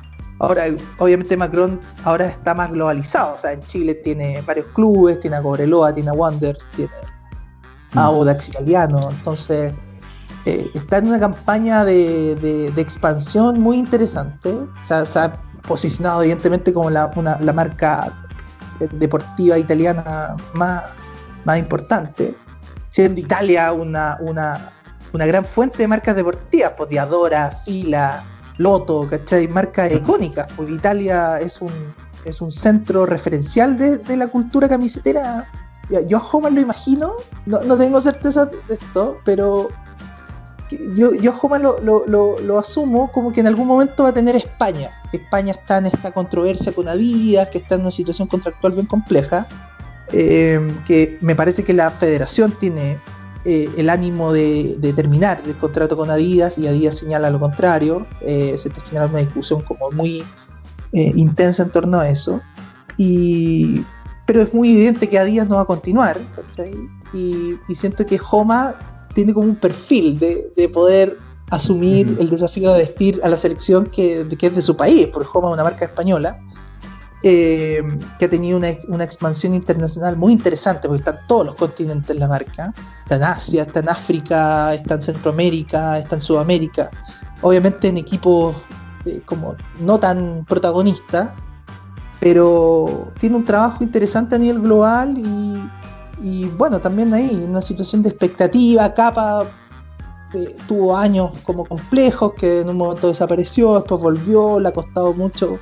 Ahora, 0.41 0.67
obviamente 0.99 1.37
Macron 1.37 1.81
ahora 2.05 2.27
está 2.27 2.55
más 2.55 2.71
globalizado, 2.71 3.35
o 3.35 3.39
sea, 3.39 3.53
en 3.53 3.63
Chile 3.63 3.95
tiene 3.97 4.41
varios 4.47 4.67
clubes, 4.67 5.19
tiene 5.19 5.37
a 5.37 5.43
Cobreloa, 5.43 5.93
tiene 5.93 6.11
a 6.11 6.13
Wanderers, 6.13 6.65
tiene 6.77 6.91
a 7.95 7.97
mm. 7.97 7.99
Audax 7.99 8.49
italiano, 8.51 9.09
entonces 9.11 9.73
eh, 10.45 10.71
está 10.75 10.99
en 10.99 11.09
una 11.09 11.19
campaña 11.19 11.85
de, 11.85 12.73
expansión 12.77 13.61
muy 13.61 13.79
interesante, 13.79 14.51
o 14.51 14.83
sea, 14.83 15.05
se 15.05 15.19
ha 15.19 15.43
posicionado 15.67 16.23
evidentemente 16.23 16.73
como 16.73 16.89
la, 16.89 17.11
la 17.41 17.53
marca 17.53 18.28
deportiva 18.93 19.59
italiana 19.59 20.37
más, 20.55 20.85
más 21.45 21.59
importante, 21.59 22.35
siendo 22.89 23.21
Italia 23.21 23.73
una, 23.73 24.17
una, 24.21 24.71
una 25.13 25.27
gran 25.27 25.45
fuente 25.45 25.79
de 25.79 25.89
marcas 25.89 26.17
deportivas, 26.17 26.73
pues 26.77 26.91
Diadora, 26.91 27.51
Fila, 27.51 28.25
Loto, 28.59 29.07
¿cachai? 29.09 29.49
Marcas 29.49 29.93
icónicas, 29.93 30.53
porque 30.57 30.73
Italia 30.73 31.41
es 31.41 31.61
un, 31.63 31.73
es 32.25 32.41
un 32.41 32.51
centro 32.51 33.07
referencial 33.07 33.79
de, 33.79 34.17
la 34.17 34.29
cultura 34.29 34.69
camisetera. 34.69 35.47
Yo 36.07 36.19
a 36.19 36.21
Homer 36.21 36.53
lo 36.53 36.61
imagino, 36.61 37.15
no, 37.47 37.61
no 37.61 37.77
tengo 37.77 38.01
certeza 38.01 38.47
de 38.47 38.75
esto, 38.75 39.19
pero 39.25 39.71
yo, 40.77 41.15
yo 41.15 41.33
lo, 41.83 42.07
lo, 42.07 42.59
asumo 42.59 43.11
como 43.13 43.33
que 43.33 43.41
en 43.41 43.47
algún 43.47 43.67
momento 43.67 44.03
va 44.03 44.11
a 44.11 44.13
tener 44.13 44.37
España, 44.37 44.91
que 45.11 45.19
España 45.19 45.53
está 45.53 45.79
en 45.79 45.87
esta 45.87 46.13
controversia 46.13 46.73
con 46.73 46.89
Adidas, 46.89 47.49
que 47.49 47.59
está 47.59 47.77
en 47.77 47.83
una 47.83 47.91
situación 47.91 48.29
contractual 48.29 48.73
bien 48.75 48.87
compleja, 48.87 49.47
eh, 50.13 50.61
que 50.87 51.19
me 51.21 51.35
parece 51.35 51.65
que 51.65 51.73
la 51.73 51.91
federación 51.91 52.53
tiene 52.53 52.99
eh, 53.45 53.69
el 53.77 53.89
ánimo 53.89 54.33
de, 54.33 54.77
terminar 54.95 55.41
el 55.47 55.55
contrato 55.57 55.97
con 55.97 56.11
Adidas 56.11 56.59
y 56.59 56.67
Adidas 56.67 56.97
señala 56.97 57.31
lo 57.31 57.41
contrario, 57.41 58.07
eh, 58.21 58.55
se 58.57 58.69
está 58.69 58.81
señalando 58.81 59.17
una 59.17 59.25
discusión 59.25 59.63
como 59.63 59.91
muy 59.91 60.25
intensa 60.93 61.65
en 61.65 61.71
torno 61.71 62.01
a 62.01 62.09
eso, 62.09 62.41
y, 62.97 63.85
pero 64.27 64.41
es 64.41 64.55
muy 64.55 64.73
evidente 64.73 65.07
que 65.07 65.19
Adidas 65.19 65.47
no 65.47 65.57
va 65.57 65.63
a 65.63 65.67
continuar, 65.67 66.19
y, 67.13 67.59
y 67.69 67.75
siento 67.75 68.07
que 68.07 68.19
Homa 68.31 68.75
tiene 69.19 69.35
como 69.35 69.49
un 69.49 69.57
perfil 69.57 70.17
de, 70.17 70.69
poder 70.73 71.19
asumir 71.51 72.19
el 72.21 72.31
desafío 72.31 72.71
de 72.71 72.79
vestir 72.79 73.21
a 73.25 73.29
la 73.29 73.37
selección 73.37 73.87
que, 73.87 74.21
es 74.41 74.55
de 74.55 74.63
su 74.63 74.77
país, 74.77 75.09
porque 75.13 75.29
Homa 75.35 75.49
es 75.49 75.55
una 75.55 75.65
marca 75.65 75.87
española, 75.87 76.39
eh, 77.25 77.83
que 78.17 78.27
ha 78.27 78.31
tenido 78.31 78.59
una, 78.59 79.03
expansión 79.03 79.57
internacional 79.57 80.17
muy 80.17 80.33
interesante, 80.33 80.87
porque 80.87 81.01
están 81.01 81.19
todos 81.27 81.47
los 81.47 81.57
continentes 81.57 82.11
en 82.11 82.21
la 82.21 82.29
marca, 82.29 82.73
está 83.03 83.17
en 83.17 83.25
Asia, 83.25 83.63
está 83.63 83.81
en 83.81 83.89
África, 83.89 84.73
está 84.75 84.95
en 84.95 85.03
Centroamérica, 85.03 85.99
está 85.99 86.15
en 86.15 86.21
Sudamérica, 86.21 86.89
obviamente 87.43 87.89
en 87.89 87.97
equipos 87.97 88.55
eh, 89.05 89.21
como 89.25 89.57
no 89.81 89.99
tan 89.99 90.45
protagonistas, 90.49 91.33
pero 92.21 93.09
tiene 93.19 93.35
un 93.35 93.45
trabajo 93.45 93.83
interesante 93.83 94.37
a 94.37 94.39
nivel 94.39 94.61
global 94.61 95.19
y, 95.19 95.58
y 96.21 96.47
bueno, 96.47 96.81
también 96.81 97.13
ahí, 97.15 97.31
en 97.31 97.51
una 97.51 97.61
situación 97.61 98.03
de 98.03 98.11
expectativa, 98.11 98.93
capa 98.95 99.47
eh, 100.35 100.57
tuvo 100.67 100.97
años 100.97 101.33
como 101.45 101.65
complejos, 101.65 102.35
que 102.35 102.61
en 102.61 102.69
un 102.69 102.77
momento 102.77 103.09
desapareció, 103.09 103.75
después 103.75 104.01
volvió, 104.03 104.61
le 104.61 104.69
ha 104.69 104.73
costado 104.73 105.15
mucho 105.15 105.59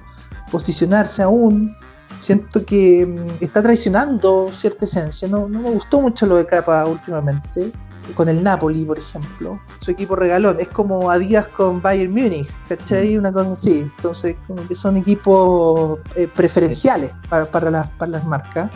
posicionarse 0.51 1.23
aún. 1.23 1.77
Siento 2.19 2.65
que 2.65 3.07
mm, 3.07 3.45
está 3.45 3.63
traicionando 3.63 4.49
cierta 4.53 4.85
esencia, 4.85 5.29
no, 5.29 5.49
no 5.49 5.61
me 5.61 5.71
gustó 5.71 6.01
mucho 6.01 6.27
lo 6.27 6.37
de 6.37 6.47
capa 6.47 6.85
últimamente 6.87 7.73
con 8.15 8.29
el 8.29 8.43
Napoli, 8.43 8.85
por 8.85 8.99
ejemplo. 8.99 9.61
Su 9.81 9.91
equipo 9.91 10.17
regalón. 10.17 10.59
Es 10.61 10.69
como 10.69 11.11
Adidas 11.11 11.49
con 11.49 11.83
Bayern 11.83 12.13
Múnich, 12.13 12.49
¿cachai? 12.69 13.19
Una 13.19 13.33
cosa 13.33 13.53
así. 13.53 13.81
Entonces, 13.97 14.37
como 14.47 14.67
que 14.67 14.75
son 14.75 14.97
equipos 14.97 15.99
eh, 16.15 16.29
preferenciales 16.35 17.13
para, 17.29 17.47
para, 17.47 17.71
las, 17.71 17.91
para 17.91 18.13
las 18.13 18.25
marcas. 18.25 18.71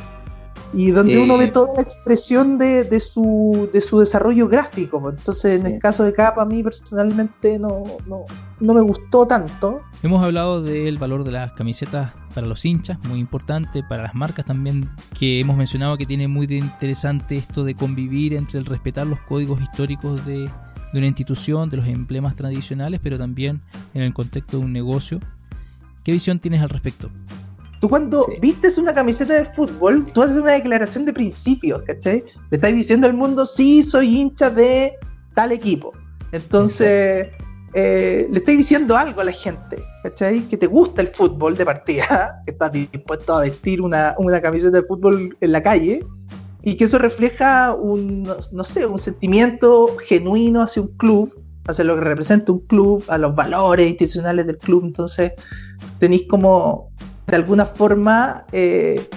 Y 0.73 0.91
donde 0.93 1.19
uno 1.19 1.37
ve 1.37 1.49
toda 1.49 1.75
la 1.75 1.83
expresión 1.83 2.57
de, 2.57 2.85
de, 2.85 3.01
su, 3.01 3.69
de 3.73 3.81
su 3.81 3.99
desarrollo 3.99 4.49
gráfico. 4.49 5.01
Pues. 5.01 5.17
Entonces, 5.19 5.61
en 5.61 5.67
el 5.67 5.79
caso 5.79 6.05
de 6.05 6.13
Capa, 6.13 6.43
a 6.43 6.45
mí 6.45 6.63
personalmente 6.63 7.59
no, 7.59 7.85
no, 8.07 8.27
no 8.61 8.75
me 8.75 8.81
gustó 8.81 9.27
tanto. 9.27 9.81
Hemos 10.03 10.23
hablado 10.23 10.63
del 10.63 10.99
valor 10.99 11.25
de 11.25 11.33
las 11.33 11.53
camisetas 11.53 12.13
para 12.35 12.47
los 12.47 12.65
hinchas, 12.65 12.99
muy 13.09 13.19
importante, 13.19 13.83
para 13.83 14.03
las 14.05 14.15
marcas 14.15 14.45
también, 14.45 14.89
que 15.19 15.41
hemos 15.41 15.57
mencionado 15.57 15.97
que 15.99 16.07
tiene 16.07 16.29
muy 16.29 16.47
interesante 16.47 17.37
esto 17.37 17.65
de 17.65 17.75
convivir 17.75 18.35
entre 18.35 18.61
el 18.61 18.67
respetar 18.67 19.07
los 19.07 19.21
códigos 19.21 19.61
históricos 19.61 20.25
de, 20.25 20.49
de 20.93 20.99
una 20.99 21.07
institución, 21.07 21.69
de 21.69 21.79
los 21.79 21.89
emblemas 21.89 22.37
tradicionales, 22.37 23.01
pero 23.03 23.19
también 23.19 23.61
en 23.95 24.03
el 24.03 24.15
contexto 24.15 24.59
de 24.59 24.65
un 24.65 24.73
negocio. 24.73 25.21
¿Qué 26.05 26.13
visión 26.13 26.39
tienes 26.39 26.63
al 26.63 26.69
respecto? 26.69 27.11
Tú 27.81 27.89
cuando 27.89 28.27
vistes 28.41 28.77
una 28.77 28.93
camiseta 28.93 29.35
de 29.35 29.47
fútbol, 29.47 30.07
tú 30.13 30.23
haces 30.23 30.37
una 30.37 30.53
declaración 30.53 31.07
de 31.07 31.15
principios, 31.15 31.83
¿cachai? 31.87 32.23
Le 32.51 32.57
estás 32.57 32.75
diciendo 32.75 33.07
al 33.07 33.15
mundo, 33.15 33.47
sí, 33.47 33.83
soy 33.83 34.21
hincha 34.21 34.51
de 34.51 34.93
tal 35.35 35.51
equipo. 35.51 35.91
Entonces, 36.33 37.29
eh, 37.73 38.29
le 38.31 38.39
estás 38.39 38.57
diciendo 38.57 38.97
algo 38.97 39.23
a 39.23 39.25
la 39.25 39.33
gente, 39.33 39.83
¿cachai? 40.03 40.41
Que 40.43 40.59
te 40.59 40.67
gusta 40.67 41.01
el 41.01 41.09
fútbol 41.09 41.57
de 41.57 41.65
partida, 41.65 42.43
que 42.45 42.51
estás 42.51 42.71
dispuesto 42.73 43.39
a 43.39 43.43
vestir 43.43 43.81
una, 43.81 44.15
una 44.19 44.43
camiseta 44.43 44.81
de 44.81 44.87
fútbol 44.87 45.37
en 45.41 45.53
la 45.53 45.63
calle, 45.63 46.05
y 46.63 46.77
que 46.77 46.85
eso 46.85 46.99
refleja 46.99 47.75
un, 47.75 48.25
no 48.53 48.65
sé, 48.65 48.85
un 48.85 48.99
sentimiento 48.99 49.97
genuino 50.07 50.63
hacia 50.63 50.83
un 50.83 50.89
club, 50.97 51.33
hacia 51.67 51.85
lo 51.85 51.95
que 51.95 52.03
representa 52.03 52.53
un 52.53 52.61
club, 52.67 53.03
a 53.09 53.17
los 53.17 53.35
valores 53.35 53.89
institucionales 53.89 54.47
del 54.47 54.59
club. 54.59 54.85
Entonces, 54.85 55.33
tenéis 55.99 56.27
como 56.29 56.90
de 57.31 57.37
alguna 57.37 57.65
forma 57.65 58.45
eh, 58.53 59.09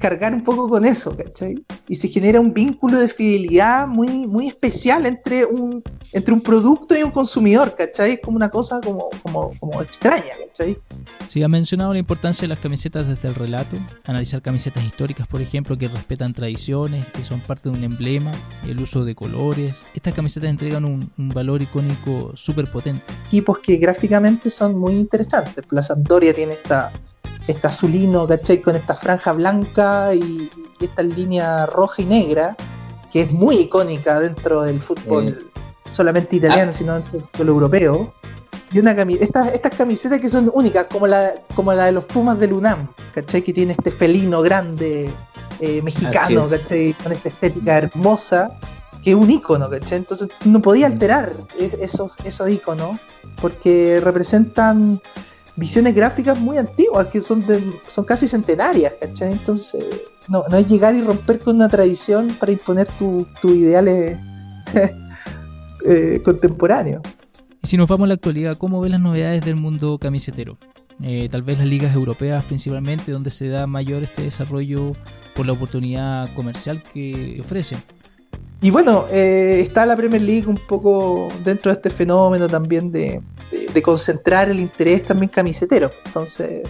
cargar 0.00 0.34
un 0.34 0.42
poco 0.42 0.68
con 0.68 0.84
eso, 0.84 1.16
¿cachai? 1.16 1.62
Y 1.86 1.94
se 1.94 2.08
genera 2.08 2.40
un 2.40 2.52
vínculo 2.52 2.98
de 2.98 3.08
fidelidad 3.08 3.86
muy, 3.86 4.26
muy 4.26 4.48
especial 4.48 5.06
entre 5.06 5.44
un, 5.44 5.82
entre 6.12 6.34
un 6.34 6.40
producto 6.40 6.98
y 6.98 7.02
un 7.02 7.10
consumidor, 7.10 7.76
¿cachai? 7.76 8.12
Es 8.12 8.20
como 8.20 8.36
una 8.36 8.48
cosa 8.48 8.80
como, 8.80 9.10
como, 9.22 9.52
como 9.60 9.82
extraña, 9.82 10.32
¿cachai? 10.46 10.78
Sí, 11.28 11.42
ha 11.42 11.48
mencionado 11.48 11.92
la 11.92 11.98
importancia 11.98 12.42
de 12.42 12.48
las 12.48 12.58
camisetas 12.58 13.06
desde 13.06 13.28
el 13.28 13.34
relato, 13.34 13.76
analizar 14.04 14.42
camisetas 14.42 14.82
históricas, 14.84 15.28
por 15.28 15.42
ejemplo, 15.42 15.76
que 15.78 15.86
respetan 15.86 16.32
tradiciones, 16.32 17.06
que 17.08 17.24
son 17.24 17.40
parte 17.40 17.68
de 17.68 17.76
un 17.76 17.84
emblema, 17.84 18.32
el 18.66 18.80
uso 18.80 19.04
de 19.04 19.14
colores. 19.14 19.84
Estas 19.94 20.14
camisetas 20.14 20.50
entregan 20.50 20.84
un, 20.84 21.12
un 21.18 21.28
valor 21.28 21.62
icónico 21.62 22.32
súper 22.34 22.70
potente. 22.70 23.04
Equipos 23.26 23.58
que 23.58 23.76
gráficamente 23.76 24.50
son 24.50 24.78
muy 24.78 24.94
interesantes. 24.96 25.64
La 25.70 25.82
Sampdoria 25.82 26.34
tiene 26.34 26.54
esta 26.54 26.92
este 27.50 27.66
azulino, 27.66 28.26
¿cachai? 28.26 28.60
Con 28.60 28.76
esta 28.76 28.94
franja 28.94 29.32
blanca 29.32 30.14
y, 30.14 30.50
y, 30.80 30.84
esta 30.84 31.02
línea 31.02 31.66
roja 31.66 32.02
y 32.02 32.06
negra, 32.06 32.56
que 33.12 33.22
es 33.22 33.32
muy 33.32 33.56
icónica 33.56 34.20
dentro 34.20 34.62
del 34.62 34.80
fútbol, 34.80 35.28
eh. 35.28 35.60
solamente 35.88 36.36
italiano, 36.36 36.70
ah. 36.70 36.72
sino 36.72 36.94
dentro 36.94 37.12
del 37.12 37.22
fútbol 37.22 37.48
europeo. 37.48 38.14
Y 38.72 38.78
una 38.78 38.92
estas, 38.92 39.52
estas 39.52 39.74
camisetas 39.74 40.20
que 40.20 40.28
son 40.28 40.50
únicas, 40.54 40.86
como 40.86 41.06
la, 41.06 41.32
como 41.54 41.72
la 41.72 41.86
de 41.86 41.92
los 41.92 42.04
Pumas 42.04 42.38
del 42.38 42.52
UNAM, 42.52 42.88
¿cachai? 43.12 43.42
Que 43.42 43.52
tiene 43.52 43.72
este 43.72 43.90
felino 43.90 44.42
grande 44.42 45.10
eh, 45.58 45.82
mexicano, 45.82 46.48
¿cachai? 46.48 46.94
Con 47.02 47.12
esta 47.12 47.28
estética 47.30 47.78
hermosa, 47.78 48.50
que 49.02 49.10
es 49.10 49.16
un 49.16 49.28
icono, 49.28 49.68
¿cachai? 49.68 49.98
Entonces 49.98 50.28
no 50.44 50.62
podía 50.62 50.88
mm. 50.88 50.92
alterar 50.92 51.32
esos, 51.58 52.16
esos 52.24 52.48
iconos, 52.48 52.98
porque 53.40 54.00
representan 54.00 55.00
visiones 55.60 55.94
gráficas 55.94 56.40
muy 56.40 56.56
antiguas, 56.56 57.06
que 57.08 57.22
son, 57.22 57.44
son 57.86 58.04
casi 58.04 58.26
centenarias, 58.26 58.96
¿cachai? 58.98 59.32
Entonces, 59.32 59.84
no, 60.26 60.42
no 60.50 60.56
es 60.56 60.66
llegar 60.66 60.94
y 60.94 61.02
romper 61.02 61.38
con 61.38 61.56
una 61.56 61.68
tradición 61.68 62.34
para 62.40 62.50
imponer 62.50 62.88
tus 62.98 63.32
tu 63.34 63.50
ideales 63.50 64.18
eh, 65.86 66.20
contemporáneos. 66.24 67.02
Y 67.62 67.66
si 67.66 67.76
nos 67.76 67.88
vamos 67.88 68.06
a 68.06 68.08
la 68.08 68.14
actualidad, 68.14 68.56
¿cómo 68.56 68.80
ves 68.80 68.90
las 68.90 69.00
novedades 69.00 69.44
del 69.44 69.56
mundo 69.56 69.98
camisetero? 69.98 70.56
Eh, 71.02 71.28
tal 71.30 71.42
vez 71.42 71.58
las 71.58 71.66
ligas 71.66 71.94
europeas 71.94 72.42
principalmente, 72.44 73.12
donde 73.12 73.30
se 73.30 73.48
da 73.48 73.66
mayor 73.66 74.02
este 74.02 74.22
desarrollo 74.22 74.92
por 75.34 75.46
la 75.46 75.52
oportunidad 75.52 76.32
comercial 76.34 76.82
que 76.82 77.38
ofrecen. 77.40 77.78
Y 78.62 78.70
bueno, 78.70 79.06
eh, 79.10 79.60
está 79.60 79.86
la 79.86 79.96
Premier 79.96 80.20
League 80.20 80.46
un 80.46 80.58
poco 80.68 81.28
dentro 81.44 81.70
de 81.70 81.76
este 81.76 81.88
fenómeno 81.88 82.46
también 82.46 82.92
de, 82.92 83.22
de, 83.50 83.59
de 83.72 83.82
concentrar 83.82 84.48
el 84.50 84.60
interés 84.60 85.04
también 85.04 85.30
camisetero. 85.30 85.90
Entonces, 86.04 86.62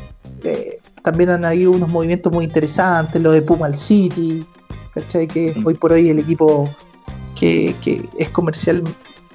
eh, 0.44 0.78
también 1.02 1.30
han 1.30 1.44
habido 1.44 1.72
unos 1.72 1.88
movimientos 1.88 2.32
muy 2.32 2.44
interesantes, 2.44 3.20
lo 3.20 3.32
de 3.32 3.42
Puma 3.42 3.66
al 3.66 3.74
City, 3.74 4.46
¿cachai? 4.92 5.26
Que 5.26 5.54
hoy 5.64 5.74
por 5.74 5.92
hoy 5.92 6.10
el 6.10 6.18
equipo 6.18 6.68
que, 7.38 7.74
que, 7.82 8.08
es 8.18 8.28
comercial, 8.30 8.82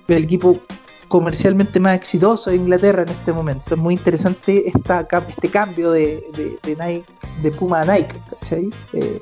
el 0.08 0.24
equipo 0.24 0.60
comercialmente 1.08 1.80
más 1.80 1.96
exitoso 1.96 2.50
de 2.50 2.58
Inglaterra 2.58 3.04
en 3.04 3.10
este 3.10 3.34
momento. 3.34 3.76
Es 3.76 3.78
muy 3.78 3.94
interesante 3.94 4.68
esta, 4.68 5.08
este 5.28 5.50
cambio 5.50 5.92
de, 5.92 6.24
de, 6.36 6.58
de, 6.64 6.76
Nike, 6.76 7.06
de 7.42 7.52
Puma 7.52 7.82
a 7.82 7.86
Nike, 7.86 8.16
¿cachai? 8.30 8.70
Eh, 8.94 9.22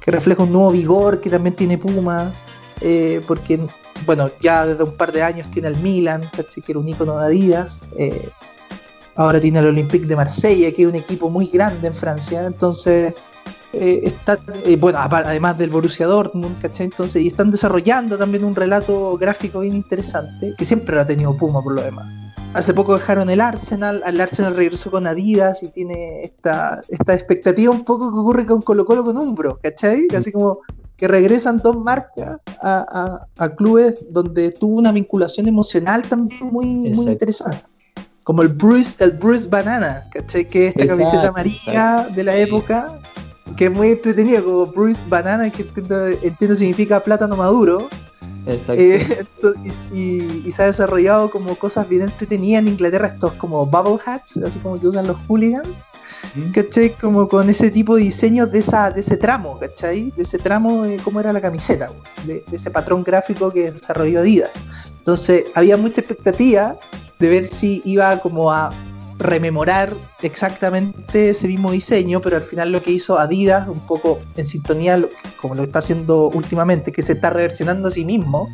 que 0.00 0.10
refleja 0.10 0.42
un 0.42 0.52
nuevo 0.52 0.70
vigor 0.70 1.20
que 1.20 1.30
también 1.30 1.56
tiene 1.56 1.78
Puma 1.78 2.34
eh, 2.80 3.22
porque, 3.26 3.58
bueno, 4.06 4.30
ya 4.40 4.66
desde 4.66 4.84
un 4.84 4.96
par 4.96 5.12
de 5.12 5.22
años 5.22 5.50
tiene 5.50 5.68
el 5.68 5.76
Milan, 5.76 6.22
que 6.34 6.72
era 6.72 6.78
un 6.78 6.88
icono 6.88 7.18
de 7.18 7.26
Adidas, 7.26 7.82
eh, 7.96 8.28
ahora 9.16 9.40
tiene 9.40 9.58
el 9.60 9.68
Olympique 9.68 10.06
de 10.06 10.16
Marsella, 10.16 10.70
que 10.72 10.82
es 10.82 10.88
un 10.88 10.94
equipo 10.94 11.30
muy 11.30 11.46
grande 11.46 11.88
en 11.88 11.94
Francia, 11.94 12.44
entonces... 12.46 13.14
Eh, 13.76 14.02
está, 14.04 14.38
eh, 14.64 14.76
bueno, 14.76 15.00
además 15.00 15.58
del 15.58 15.68
Borussia 15.68 16.06
Dortmund, 16.06 16.60
¿cachai? 16.62 16.86
Entonces, 16.86 17.20
y 17.20 17.26
están 17.26 17.50
desarrollando 17.50 18.16
también 18.16 18.44
un 18.44 18.54
relato 18.54 19.18
gráfico 19.18 19.58
bien 19.58 19.74
interesante, 19.74 20.54
que 20.56 20.64
siempre 20.64 20.94
lo 20.94 21.00
ha 21.00 21.06
tenido 21.06 21.36
Puma 21.36 21.60
por 21.60 21.74
lo 21.74 21.82
demás. 21.82 22.06
Hace 22.54 22.72
poco 22.72 22.94
dejaron 22.94 23.30
el 23.30 23.40
Arsenal, 23.40 24.00
al 24.06 24.20
Arsenal 24.20 24.54
regresó 24.54 24.92
con 24.92 25.08
Adidas 25.08 25.64
y 25.64 25.70
tiene 25.70 26.22
esta, 26.22 26.80
esta 26.88 27.12
expectativa 27.12 27.72
un 27.72 27.84
poco 27.84 28.12
que 28.12 28.18
ocurre 28.20 28.46
con 28.46 28.62
Colo 28.62 28.84
Colo 28.84 29.02
con 29.02 29.18
Umbro, 29.18 29.58
¿cachai? 29.60 30.06
Así 30.16 30.30
como 30.30 30.60
que 30.96 31.08
regresan 31.08 31.58
dos 31.58 31.76
marcas 31.76 32.40
a, 32.62 33.26
a, 33.38 33.44
a, 33.44 33.48
clubes 33.54 33.96
donde 34.10 34.52
tuvo 34.52 34.76
una 34.76 34.92
vinculación 34.92 35.48
emocional 35.48 36.02
también 36.02 36.46
muy, 36.52 36.66
muy 36.90 37.06
interesante. 37.06 37.64
Como 38.22 38.42
el 38.42 38.48
Bruce, 38.48 39.02
el 39.04 39.10
Bruce 39.12 39.48
Banana, 39.48 40.04
¿cachai? 40.12 40.48
Que 40.48 40.68
es 40.68 40.68
esta 40.68 40.84
exacto, 40.84 41.04
camiseta 41.04 41.28
amarilla 41.28 41.96
exacto. 41.98 42.14
de 42.14 42.24
la 42.24 42.36
época, 42.36 43.00
que 43.56 43.66
es 43.66 43.72
muy 43.72 43.88
entretenido, 43.88 44.44
como 44.44 44.66
Bruce 44.66 45.00
Banana, 45.08 45.50
que 45.50 45.62
entiendo, 45.62 46.06
entiendo 46.06 46.56
significa 46.56 47.00
plátano 47.00 47.36
maduro. 47.36 47.88
Eh, 48.46 49.24
y, 49.92 50.46
y, 50.46 50.50
se 50.50 50.62
ha 50.62 50.66
desarrollado 50.66 51.30
como 51.30 51.56
cosas 51.56 51.88
bien 51.88 52.02
entretenidas 52.02 52.62
en 52.62 52.68
Inglaterra, 52.68 53.08
estos 53.08 53.32
como 53.34 53.66
bubble 53.66 53.98
hats, 54.06 54.38
así 54.38 54.58
como 54.60 54.78
que 54.78 54.86
usan 54.86 55.06
los 55.06 55.16
hooligans 55.26 55.78
¿cachai? 56.52 56.90
Como 56.90 57.28
con 57.28 57.48
ese 57.50 57.70
tipo 57.70 57.96
de 57.96 58.04
diseño 58.04 58.46
de, 58.46 58.58
esa, 58.58 58.90
de 58.90 59.00
ese 59.00 59.16
tramo, 59.16 59.58
¿cachai? 59.58 60.10
De 60.16 60.22
ese 60.22 60.38
tramo 60.38 60.84
de 60.84 60.98
cómo 60.98 61.20
era 61.20 61.32
la 61.32 61.40
camiseta, 61.40 61.90
de, 62.24 62.44
de, 62.46 62.56
ese 62.56 62.70
patrón 62.70 63.02
gráfico 63.02 63.50
que 63.50 63.70
desarrolló 63.70 64.20
Adidas. 64.20 64.50
Entonces 64.98 65.44
había 65.54 65.76
mucha 65.76 66.00
expectativa 66.00 66.78
de 67.18 67.28
ver 67.28 67.46
si 67.46 67.82
iba 67.84 68.18
como 68.18 68.50
a 68.50 68.72
rememorar 69.18 69.92
exactamente 70.22 71.30
ese 71.30 71.46
mismo 71.46 71.70
diseño, 71.70 72.20
pero 72.20 72.36
al 72.36 72.42
final 72.42 72.72
lo 72.72 72.82
que 72.82 72.90
hizo 72.92 73.18
Adidas, 73.18 73.68
un 73.68 73.80
poco 73.80 74.20
en 74.36 74.44
sintonía 74.44 75.02
como 75.36 75.54
lo 75.54 75.62
está 75.62 75.78
haciendo 75.78 76.28
últimamente, 76.30 76.92
que 76.92 77.02
se 77.02 77.12
está 77.12 77.30
reversionando 77.30 77.88
a 77.88 77.90
sí 77.90 78.04
mismo, 78.04 78.48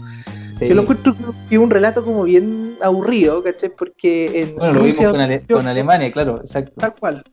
sí. 0.53 0.69
yo 0.69 0.75
lo 0.75 0.83
encuentro 0.83 1.16
que 1.49 1.55
es 1.55 1.61
un 1.61 1.71
relato 1.71 2.05
como 2.05 2.25
bien 2.25 2.77
aburrido, 2.83 3.43
¿cachai? 3.43 3.71
Porque 3.77 4.43
en 4.43 4.57
bueno, 4.57 4.73
Rusia, 4.75 5.07
lo 5.07 5.12
vimos 5.12 5.12
con, 5.12 5.21
Ale 5.21 5.47
con 5.49 5.66
Alemania, 5.66 6.12
claro, 6.12 6.40
exacto. 6.40 6.73
Tal 6.81 6.95
cual 6.95 7.25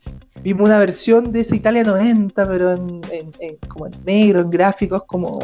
vimos 0.48 0.70
una 0.70 0.80
versión 0.80 1.34
de 1.34 1.42
esa 1.42 1.58
Italia 1.58 1.84
90, 1.84 2.48
pero 2.48 2.72
en, 2.72 3.02
como 3.68 3.88
en 3.88 3.94
negro, 4.06 4.40
en 4.40 4.50
gráficos, 4.50 5.04
como. 5.04 5.40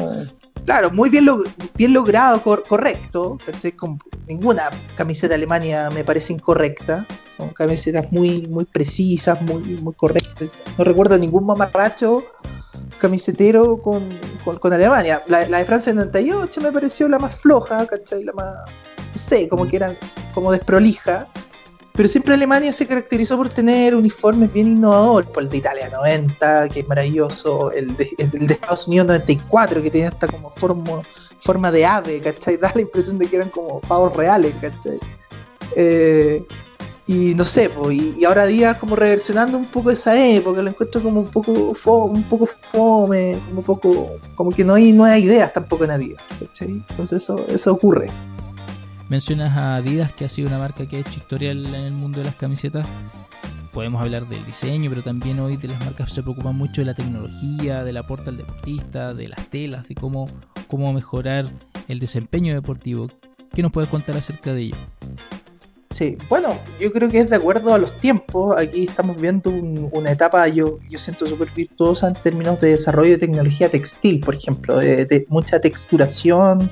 Claro, 0.66 0.92
muy 0.92 1.10
bien, 1.10 1.28
bien 1.76 1.92
logrado, 1.92 2.42
cor, 2.42 2.64
correcto. 2.66 3.38
Con, 3.76 4.00
ninguna 4.30 4.70
camiseta 4.96 5.32
de 5.32 5.36
Alemania 5.36 5.90
me 5.94 6.06
parece 6.06 6.32
incorrecta. 6.32 7.06
Son 7.36 7.50
camisetas 7.50 8.10
muy, 8.14 8.48
muy 8.48 8.64
precisas, 8.64 9.42
muy, 9.42 9.76
muy 9.82 9.94
correctas. 9.94 10.48
No 10.78 10.86
recuerdo 10.86 11.20
ningún 11.20 11.46
mamarracho 11.48 12.24
camisetero 13.00 13.82
con, 13.82 14.08
con, 14.46 14.72
Alemania. 14.72 15.22
La, 15.28 15.46
de 15.46 15.66
Francia 15.66 15.90
en 15.90 15.98
98 15.98 16.62
me 16.62 16.72
pareció 16.72 17.10
la 17.10 17.20
más 17.20 17.42
floja, 17.42 17.86
¿cachai? 17.88 18.24
La 18.24 18.32
más, 18.32 18.54
no 19.12 19.18
sé, 19.18 19.50
como 19.50 19.68
que 19.68 19.76
era 19.76 19.98
como 20.34 20.54
desprolija. 20.54 21.28
Pero 21.94 22.10
siempre 22.10 22.34
Alemania 22.34 22.74
se 22.74 22.88
caracterizó 22.88 23.38
por 23.38 23.50
tener 23.50 23.96
uniformes 23.96 24.52
bien 24.52 24.68
innovadores, 24.68 25.30
por 25.30 25.44
el 25.44 25.50
de 25.50 25.58
Italia 25.58 25.90
90, 25.90 26.70
que 26.70 26.80
es 26.80 26.88
maravilloso, 26.88 27.72
el 27.72 27.96
de, 27.96 28.10
Estados 28.50 28.88
Unidos 28.88 29.08
94, 29.08 29.82
que 29.82 29.92
tenía 29.92 30.08
hasta 30.08 30.26
como 30.26 30.50
forma, 30.50 31.04
forma 31.40 31.72
de 31.72 31.86
ave, 31.86 32.20
¿cachai? 32.20 32.58
Da 32.62 32.72
la 32.74 32.82
impresión 32.82 33.20
de 33.20 33.28
que 33.28 33.36
eran 33.36 33.50
como 33.50 33.80
pavos 33.82 34.16
reales, 34.16 34.56
¿cachai? 34.60 35.00
Eh, 35.76 36.44
y 37.06 37.36
no 37.36 37.46
sé, 37.46 37.70
pues, 37.70 37.96
y, 37.96 38.26
ahora 38.26 38.48
día 38.48 38.80
como 38.80 38.96
reversionando 38.96 39.56
un 39.56 39.66
poco 39.66 39.92
esa 39.92 40.20
época, 40.20 40.64
lo 40.64 40.70
encuentro 40.70 41.00
como 41.00 41.20
un 41.20 41.30
poco 41.30 41.52
un 42.06 42.24
poco 42.24 42.48
fome, 42.48 43.38
como 43.46 43.60
un 43.60 43.66
poco, 43.66 44.12
como 44.34 44.50
que 44.50 44.64
no 44.64 44.74
hay, 44.74 44.94
no 44.94 45.04
hay 45.04 45.24
ideas 45.26 45.54
tampoco 45.54 45.84
en 45.84 45.92
Adidas, 45.92 46.24
Entonces 46.60 47.22
eso, 47.22 47.46
eso 47.50 47.72
ocurre. 47.72 48.08
Mencionas 49.10 49.56
a 49.58 49.76
Adidas 49.76 50.14
que 50.14 50.26
ha 50.26 50.30
sido 50.30 50.48
una 50.48 50.58
marca 50.58 50.88
que 50.88 50.98
ha 50.98 51.00
hecho 51.00 51.12
historia 51.18 51.52
en 51.52 51.66
el 51.66 51.92
mundo 51.92 52.20
de 52.20 52.26
las 52.26 52.36
camisetas. 52.36 52.86
Podemos 53.72 54.02
hablar 54.02 54.26
del 54.28 54.46
diseño, 54.46 54.90
pero 54.90 55.02
también 55.02 55.40
hoy 55.40 55.58
de 55.58 55.68
las 55.68 55.80
marcas 55.80 56.14
se 56.14 56.22
preocupan 56.22 56.56
mucho 56.56 56.82
de 56.82 56.86
la 56.86 56.94
tecnología, 56.94 57.84
del 57.84 57.98
aporte 57.98 58.30
al 58.30 58.38
deportista, 58.38 59.14
de 59.14 59.30
las 59.30 59.48
telas, 59.50 59.88
de 59.88 59.96
cómo, 59.96 60.30
cómo 60.68 60.94
mejorar 60.94 61.46
el 61.88 62.00
desempeño 62.00 62.54
deportivo. 62.54 63.10
¿Qué 63.54 63.62
nos 63.62 63.72
puedes 63.72 63.90
contar 63.90 64.16
acerca 64.16 64.54
de 64.54 64.62
ello? 64.62 64.78
Sí, 65.94 66.18
bueno, 66.28 66.50
yo 66.80 66.92
creo 66.92 67.08
que 67.08 67.20
es 67.20 67.30
de 67.30 67.36
acuerdo 67.36 67.72
a 67.72 67.78
los 67.78 67.96
tiempos. 67.98 68.58
Aquí 68.58 68.86
estamos 68.86 69.22
viendo 69.22 69.52
una 69.52 70.12
etapa, 70.12 70.48
yo, 70.48 70.80
yo 70.90 70.98
siento 70.98 71.28
súper 71.28 71.52
virtuosa 71.52 72.08
en 72.08 72.16
términos 72.16 72.60
de 72.60 72.70
desarrollo 72.70 73.12
de 73.12 73.20
tecnología 73.20 73.70
textil, 73.70 74.20
por 74.20 74.34
ejemplo, 74.34 74.80
de, 74.80 75.26
mucha 75.30 75.62
texturación, 75.62 76.72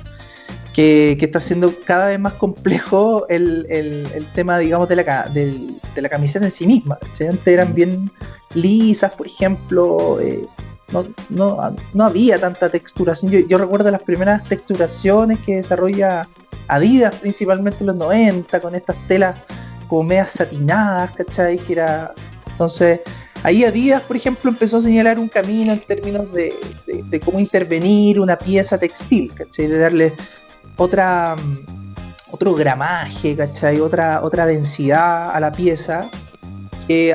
que, 0.72 1.18
está 1.20 1.38
haciendo 1.38 1.72
cada 1.84 2.08
vez 2.08 2.18
más 2.18 2.34
complejo 2.34 3.26
el, 3.28 4.26
tema, 4.34 4.58
digamos, 4.58 4.88
de 4.88 4.96
la, 4.96 5.28
de, 5.32 5.74
la 5.96 6.08
camiseta 6.08 6.44
en 6.44 6.52
sí 6.52 6.66
misma. 6.66 6.98
Antes 7.02 7.46
eran 7.46 7.70
mm. 7.70 7.74
bien 7.74 8.10
lisas, 8.54 9.12
por 9.12 9.26
ejemplo. 9.26 10.20
Eh, 10.20 10.46
no, 11.30 11.74
no, 11.94 12.04
había 12.04 12.38
tanta 12.38 12.68
texturación. 12.68 13.32
Yo, 13.32 13.40
yo 13.40 13.58
recuerdo 13.58 13.90
las 13.90 14.02
primeras 14.02 14.44
texturaciones 14.44 15.38
que 15.38 15.56
desarrolla 15.56 16.28
Adidas, 16.68 17.14
principalmente 17.16 17.78
en 17.80 17.86
los 17.88 17.96
90, 17.96 18.60
con 18.60 18.74
estas 18.74 18.96
telas 19.08 19.36
como 19.88 20.04
medias 20.04 20.30
satinadas, 20.30 21.10
¿cachai? 21.12 21.58
Que 21.58 21.74
era. 21.74 22.14
Entonces, 22.52 23.00
ahí 23.42 23.64
Adidas, 23.64 24.02
por 24.02 24.16
ejemplo, 24.16 24.50
empezó 24.50 24.78
a 24.78 24.80
señalar 24.80 25.18
un 25.18 25.28
camino 25.28 25.72
en 25.72 25.80
términos 25.80 26.32
de, 26.32 26.54
cómo 27.24 27.40
intervenir 27.40 28.20
una 28.20 28.38
pieza 28.38 28.78
textil, 28.78 29.32
¿cachai? 29.34 29.66
De 29.66 29.78
darle 29.78 30.12
otra 30.76 31.36
otro 32.32 32.54
gramaje, 32.54 33.36
¿cachai? 33.36 33.78
Otra, 33.78 34.22
otra 34.24 34.46
densidad 34.46 35.30
a 35.30 35.38
la 35.38 35.52
pieza 35.52 36.10
que, 36.88 37.14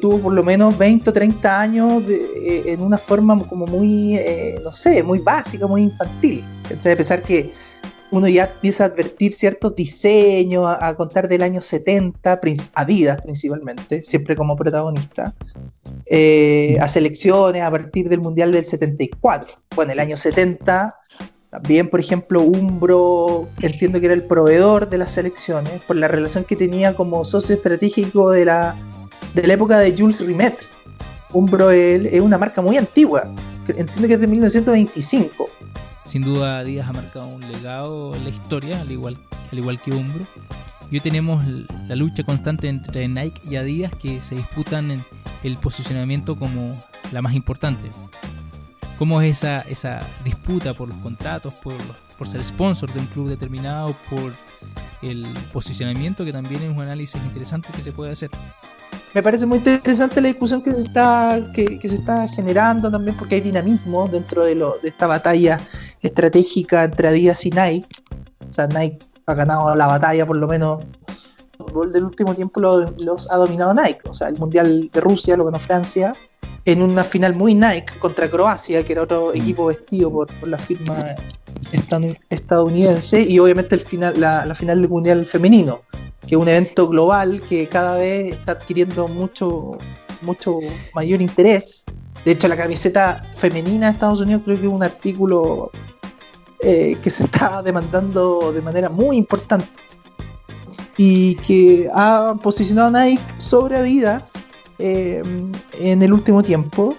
tuvo 0.00 0.18
por 0.20 0.32
lo 0.32 0.44
menos 0.44 0.78
20 0.78 1.10
o 1.10 1.12
30 1.12 1.60
años 1.60 2.04
eh, 2.08 2.62
en 2.66 2.82
una 2.82 2.98
forma 2.98 3.36
como 3.48 3.66
muy, 3.66 4.16
eh, 4.16 4.60
no 4.62 4.70
sé, 4.70 5.02
muy 5.02 5.18
básica, 5.18 5.66
muy 5.66 5.82
infantil. 5.82 6.44
¿cachai? 6.68 6.92
A 6.92 6.96
pesar 6.96 7.22
que 7.22 7.52
uno 8.12 8.28
ya 8.28 8.44
empieza 8.44 8.84
a 8.84 8.86
advertir 8.88 9.32
ciertos 9.32 9.74
diseños, 9.74 10.66
a, 10.78 10.94
contar 10.94 11.28
del 11.28 11.42
año 11.42 11.60
70, 11.62 12.40
Adidas 12.74 13.22
principalmente, 13.22 14.04
siempre 14.04 14.36
como 14.36 14.54
protagonista, 14.54 15.34
eh, 16.04 16.76
a 16.78 16.88
selecciones 16.88 17.62
a 17.62 17.70
partir 17.70 18.10
del 18.10 18.20
Mundial 18.20 18.52
del 18.52 18.66
74. 18.66 19.54
Bueno, 19.74 19.92
el 19.92 19.98
año 19.98 20.16
70, 20.16 20.94
también, 21.52 21.88
por 21.88 22.00
ejemplo, 22.00 22.40
Umbro, 22.40 23.48
entiendo 23.60 24.00
que 24.00 24.06
era 24.06 24.14
el 24.14 24.24
proveedor 24.24 24.88
de 24.88 24.98
las 24.98 25.12
selecciones, 25.12 25.82
por 25.82 25.96
la 25.96 26.08
relación 26.08 26.44
que 26.44 26.56
tenía 26.56 26.94
como 26.94 27.24
socio 27.24 27.54
estratégico 27.54 28.30
de 28.30 28.46
la, 28.46 28.74
de 29.34 29.46
la 29.46 29.54
época 29.54 29.78
de 29.78 29.94
Jules 29.96 30.26
Rimet. 30.26 30.66
Umbro 31.32 31.70
es 31.70 32.20
una 32.20 32.38
marca 32.38 32.60
muy 32.62 32.76
antigua, 32.76 33.30
entiendo 33.68 34.08
que 34.08 34.14
es 34.14 34.20
de 34.20 34.26
1925 34.26 35.48
sin 36.12 36.22
duda 36.22 36.58
Adidas 36.58 36.88
ha 36.88 36.92
marcado 36.92 37.26
un 37.26 37.40
legado 37.40 38.14
en 38.14 38.24
la 38.24 38.30
historia, 38.30 38.80
al 38.82 38.90
igual, 38.90 39.16
al 39.50 39.58
igual 39.58 39.80
que 39.80 39.92
Umbro. 39.92 40.26
Y 40.90 40.96
hoy 40.96 41.00
tenemos 41.00 41.42
la 41.46 41.96
lucha 41.96 42.22
constante 42.22 42.68
entre 42.68 43.08
Nike 43.08 43.40
y 43.48 43.56
Adidas 43.56 43.94
que 43.94 44.20
se 44.20 44.34
disputan 44.34 44.90
en 44.90 45.04
el 45.42 45.56
posicionamiento 45.56 46.38
como 46.38 46.82
la 47.12 47.22
más 47.22 47.34
importante. 47.34 47.88
¿Cómo 48.98 49.20
es 49.20 49.38
esa, 49.38 49.62
esa 49.62 50.00
disputa 50.24 50.74
por 50.74 50.88
los 50.88 50.96
contratos, 50.98 51.52
por, 51.54 51.74
por 52.16 52.28
ser 52.28 52.44
sponsor 52.44 52.92
de 52.92 53.00
un 53.00 53.06
club 53.06 53.28
determinado, 53.28 53.94
por 54.08 54.32
el 55.02 55.26
posicionamiento, 55.52 56.24
que 56.24 56.32
también 56.32 56.62
es 56.62 56.70
un 56.70 56.82
análisis 56.82 57.20
interesante 57.22 57.68
que 57.74 57.82
se 57.82 57.92
puede 57.92 58.12
hacer? 58.12 58.30
me 59.14 59.22
parece 59.22 59.44
muy 59.46 59.58
interesante 59.58 60.20
la 60.20 60.28
discusión 60.28 60.62
que 60.62 60.74
se 60.74 60.82
está 60.82 61.40
que, 61.52 61.78
se 61.80 61.96
está 61.96 62.28
generando 62.28 62.90
también 62.90 63.16
porque 63.16 63.36
hay 63.36 63.40
dinamismo 63.42 64.06
dentro 64.08 64.44
de, 64.44 64.54
lo, 64.54 64.78
de 64.78 64.88
esta 64.88 65.06
batalla 65.06 65.60
estratégica 66.00 66.84
entre 66.84 67.08
Adidas 67.08 67.44
y 67.44 67.50
Nike. 67.50 67.86
O 68.48 68.52
sea, 68.52 68.66
Nike 68.68 68.98
ha 69.26 69.34
ganado 69.34 69.74
la 69.74 69.86
batalla 69.86 70.26
por 70.26 70.36
lo 70.36 70.46
menos. 70.46 70.84
El 71.84 71.92
del 71.92 72.04
último 72.04 72.34
tiempo 72.34 72.60
los 72.60 73.30
ha 73.30 73.36
dominado 73.36 73.74
Nike. 73.74 74.00
O 74.08 74.14
sea, 74.14 74.28
el 74.28 74.38
Mundial 74.38 74.90
de 74.92 75.00
Rusia 75.00 75.36
lo 75.36 75.44
ganó 75.44 75.60
Francia. 75.60 76.14
En 76.64 76.82
una 76.82 77.02
final 77.02 77.34
muy 77.34 77.54
Nike 77.54 77.98
contra 77.98 78.30
Croacia, 78.30 78.84
que 78.84 78.92
era 78.92 79.02
otro 79.02 79.32
mm. 79.34 79.36
equipo 79.36 79.66
vestido 79.66 80.10
por, 80.10 80.48
la 80.48 80.58
firma 80.58 80.96
estadounidense. 82.30 83.22
Y 83.22 83.38
obviamente 83.38 83.74
el 83.74 83.80
final, 83.80 84.20
la, 84.20 84.46
la 84.46 84.54
final 84.54 84.80
del 84.80 84.88
Mundial 84.88 85.26
femenino 85.26 85.82
que 86.26 86.34
es 86.36 86.40
un 86.40 86.48
evento 86.48 86.88
global 86.88 87.42
que 87.48 87.68
cada 87.68 87.96
vez 87.96 88.32
está 88.32 88.52
adquiriendo 88.52 89.08
mucho, 89.08 89.78
mucho 90.22 90.58
mayor 90.94 91.20
interés. 91.20 91.84
De 92.24 92.32
hecho, 92.32 92.46
la 92.48 92.56
camiseta 92.56 93.24
femenina 93.34 93.86
de 93.86 93.92
Estados 93.92 94.20
Unidos 94.20 94.42
creo 94.44 94.56
que 94.58 94.66
es 94.66 94.72
un 94.72 94.82
artículo 94.82 95.70
eh, 96.60 96.96
que 97.02 97.10
se 97.10 97.24
está 97.24 97.62
demandando 97.62 98.52
de 98.52 98.62
manera 98.62 98.88
muy 98.88 99.16
importante 99.16 99.66
y 100.96 101.34
que 101.36 101.90
ha 101.92 102.36
posicionado 102.42 102.96
a 102.96 103.04
Nike 103.04 103.22
sobre 103.38 103.76
Adidas 103.76 104.34
eh, 104.84 105.22
en 105.78 106.02
el 106.02 106.12
último 106.12 106.42
tiempo, 106.42 106.96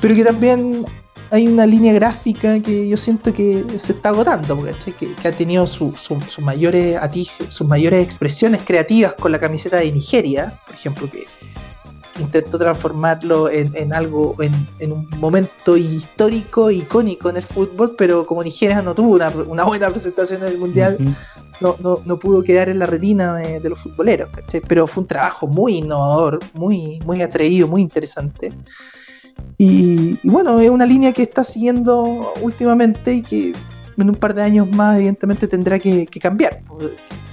pero 0.00 0.14
que 0.14 0.22
también 0.22 0.84
hay 1.30 1.48
una 1.48 1.66
línea 1.66 1.92
gráfica 1.92 2.60
que 2.60 2.88
yo 2.88 2.96
siento 2.96 3.32
que 3.32 3.64
se 3.78 3.92
está 3.92 4.10
agotando, 4.10 4.56
porque 4.56 4.92
que, 4.92 5.28
ha 5.28 5.32
tenido 5.32 5.66
sus 5.66 6.38
mayores 6.40 6.96
sus 7.48 7.66
mayores 7.66 8.04
expresiones 8.04 8.62
creativas 8.64 9.14
con 9.14 9.32
la 9.32 9.40
camiseta 9.40 9.78
de 9.78 9.90
Nigeria, 9.90 10.54
por 10.64 10.76
ejemplo, 10.76 11.10
que 11.10 11.26
intentó 12.20 12.56
transformarlo 12.56 13.50
en, 13.50 13.92
algo, 13.92 14.36
en, 14.40 14.92
un 14.92 15.08
momento 15.18 15.76
histórico, 15.76 16.70
icónico 16.70 17.30
en 17.30 17.38
el 17.38 17.42
fútbol, 17.42 17.94
pero 17.96 18.26
como 18.26 18.44
Nigeria 18.44 18.80
no 18.80 18.94
tuvo 18.94 19.16
una, 19.46 19.64
buena 19.64 19.90
presentación 19.90 20.42
en 20.42 20.48
el 20.48 20.58
Mundial, 20.58 21.16
no, 21.60 21.76
no, 22.04 22.18
pudo 22.18 22.42
quedar 22.42 22.68
en 22.68 22.78
la 22.78 22.86
retina 22.86 23.36
de, 23.36 23.68
los 23.68 23.80
futboleros, 23.80 24.30
pero 24.66 24.86
fue 24.86 25.02
un 25.02 25.06
trabajo 25.06 25.46
muy 25.46 25.78
innovador, 25.78 26.40
muy, 26.54 27.00
muy 27.04 27.22
atrevido, 27.22 27.68
muy 27.68 27.82
interesante. 27.82 28.52
Y, 29.56 30.18
bueno, 30.22 30.60
es 30.60 30.70
una 30.70 30.86
línea 30.86 31.12
que 31.12 31.22
está 31.22 31.44
siguiendo 31.44 32.32
últimamente 32.40 33.14
y 33.14 33.22
que 33.22 33.52
en 33.96 34.08
un 34.08 34.14
par 34.14 34.32
de 34.34 34.42
años 34.42 34.70
más 34.70 34.96
evidentemente 34.96 35.48
tendrá 35.48 35.78
que, 35.78 36.06
cambiar. 36.20 36.62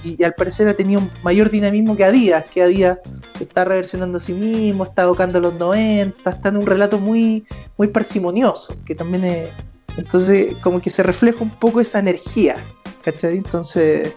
Y, 0.02 0.22
al 0.24 0.34
parecer 0.34 0.68
ha 0.68 0.74
tenido 0.74 1.00
mayor 1.22 1.50
dinamismo 1.50 1.96
que 1.96 2.04
Adidas, 2.04 2.44
que 2.46 2.62
Adidas 2.62 2.98
se 3.34 3.44
está 3.44 3.64
reversionando 3.64 4.18
a 4.18 4.20
sí 4.20 4.32
mismo, 4.32 4.84
está 4.84 5.04
tocando 5.04 5.40
los 5.40 5.54
90, 5.54 6.28
está 6.28 6.48
en 6.48 6.56
un 6.56 6.66
relato 6.66 6.98
muy, 6.98 7.46
muy 7.76 7.88
parsimonioso, 7.88 8.74
que 8.84 8.94
también 8.94 9.24
es... 9.24 9.50
Entonces 9.96 10.56
como 10.58 10.80
que 10.80 10.90
se 10.90 11.02
refleja 11.02 11.38
un 11.40 11.50
poco 11.50 11.80
esa 11.80 11.98
energía, 11.98 12.56
¿cachai? 13.02 13.38
Entonces, 13.38 14.14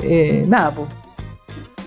eh, 0.00 0.44
nada, 0.46 0.74
pues 0.74 0.88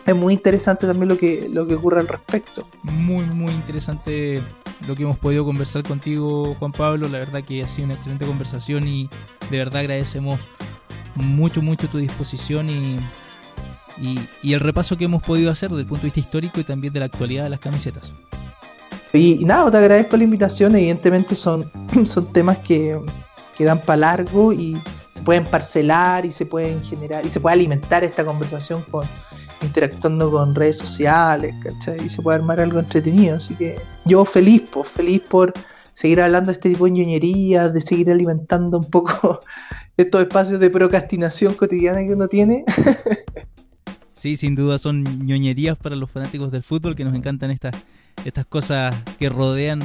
es 0.05 0.15
muy 0.15 0.34
interesante 0.34 0.86
también 0.86 1.10
lo 1.10 1.17
que, 1.17 1.49
lo 1.51 1.65
que 1.65 1.75
ocurre 1.75 1.99
al 1.99 2.08
respecto. 2.08 2.67
Muy, 2.84 3.25
muy 3.25 3.51
interesante 3.51 4.41
lo 4.88 4.95
que 4.95 5.03
hemos 5.03 5.17
podido 5.17 5.43
conversar 5.43 5.84
contigo, 5.84 6.55
Juan 6.60 6.71
Pablo. 6.71 7.08
La 7.08 7.19
verdad 7.19 7.43
que 7.43 7.63
ha 7.63 7.67
sido 7.67 7.86
una 7.86 7.95
excelente 7.95 8.25
conversación 8.25 8.88
y 8.88 9.10
de 9.49 9.58
verdad 9.58 9.81
agradecemos 9.81 10.39
mucho, 11.15 11.62
mucho 11.62 11.88
tu 11.88 11.97
disposición 11.97 12.69
y, 12.69 12.99
y, 14.43 14.53
el 14.53 14.60
repaso 14.60 14.97
que 14.97 15.05
hemos 15.05 15.23
podido 15.23 15.49
hacer 15.49 15.69
desde 15.69 15.81
el 15.81 15.88
punto 15.88 16.01
de 16.01 16.08
vista 16.08 16.19
histórico 16.19 16.60
y 16.60 16.63
también 16.63 16.93
de 16.93 16.99
la 16.99 17.05
actualidad 17.08 17.43
de 17.43 17.49
las 17.49 17.60
camisetas. 17.60 18.13
Y, 19.12 19.43
nada, 19.45 19.71
te 19.71 19.77
agradezco 19.77 20.17
la 20.17 20.23
invitación. 20.23 20.75
Evidentemente 20.75 21.34
son, 21.34 21.71
son 22.05 22.31
temas 22.31 22.60
que, 22.60 22.99
que 23.56 23.65
dan 23.65 23.82
para 23.82 23.98
largo 23.98 24.54
y 24.54 24.82
se 25.12 25.22
pueden 25.22 25.46
parcelar 25.46 26.26
y 26.26 26.32
se 26.32 26.46
pueden 26.46 26.84
generar 26.84 27.26
y 27.26 27.30
se 27.30 27.39
puede 27.39 27.54
alimentar 27.54 28.04
esta 28.04 28.26
conversación 28.26 28.84
con 28.91 29.08
interactuando 29.62 30.32
con 30.32 30.56
redes 30.56 30.78
sociales, 30.78 31.56
¿cachai? 31.63 32.06
Y 32.06 32.10
se 32.10 32.22
puede 32.22 32.38
armar 32.38 32.60
algo 32.60 32.80
entretenido. 32.80 33.36
Así 33.36 33.56
que 33.56 33.80
yo 34.06 34.24
feliz, 34.26 34.63
pues, 34.72 34.88
feliz 34.88 35.22
por 35.22 35.54
seguir 35.94 36.22
hablando 36.22 36.48
de 36.48 36.54
este 36.54 36.70
tipo 36.70 36.86
de 36.86 36.91
ñoñerías, 36.91 37.74
de 37.74 37.82
seguir 37.82 38.12
alimentando 38.12 38.78
un 38.78 38.89
poco 38.89 39.39
estos 39.98 40.22
espacios 40.22 40.60
de 40.60 40.70
procrastinación 40.70 41.54
cotidiana 41.54 42.00
que 42.00 42.13
uno 42.13 42.28
tiene. 42.28 42.63
Sí, 44.18 44.38
sin 44.38 44.56
duda 44.56 44.80
son 44.80 45.04
ñoñerías 45.04 45.78
para 45.78 45.96
los 45.96 46.10
fanáticos 46.10 46.50
del 46.50 46.63
fútbol 46.63 46.96
que 46.96 47.04
nos 47.04 47.13
encantan 47.13 47.52
estas, 47.52 47.76
estas 48.24 48.46
cosas 48.46 48.96
que 49.20 49.30
rodean 49.30 49.82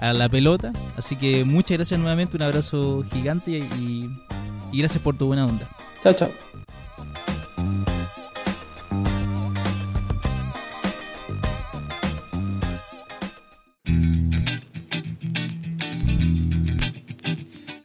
a 0.00 0.12
la 0.12 0.28
pelota. 0.28 0.72
Así 0.96 1.14
que 1.14 1.44
muchas 1.44 1.76
gracias 1.76 2.00
nuevamente, 2.00 2.36
un 2.36 2.42
abrazo 2.42 3.04
gigante 3.12 3.58
y, 3.58 4.10
y 4.72 4.78
gracias 4.78 5.02
por 5.02 5.16
tu 5.16 5.26
buena 5.26 5.46
onda. 5.46 5.68
Chao, 6.02 6.14
chao. 6.14 6.30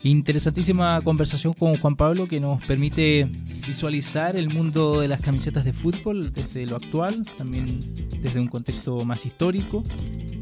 Interesantísima 0.02 1.02
conversación 1.02 1.54
con 1.54 1.78
Juan 1.78 1.96
Pablo 1.96 2.28
que 2.28 2.40
nos 2.40 2.64
permite 2.66 3.28
visualizar 3.66 4.36
el 4.36 4.50
mundo 4.50 5.02
de 5.02 5.08
las 5.08 5.20
camisetas 5.20 5.66
de 5.66 5.74
fútbol 5.74 6.32
desde 6.32 6.68
lo 6.68 6.76
actual, 6.76 7.26
también 7.40 7.80
desde 8.22 8.40
un 8.40 8.48
contexto 8.48 9.04
más 9.04 9.26
histórico, 9.26 9.82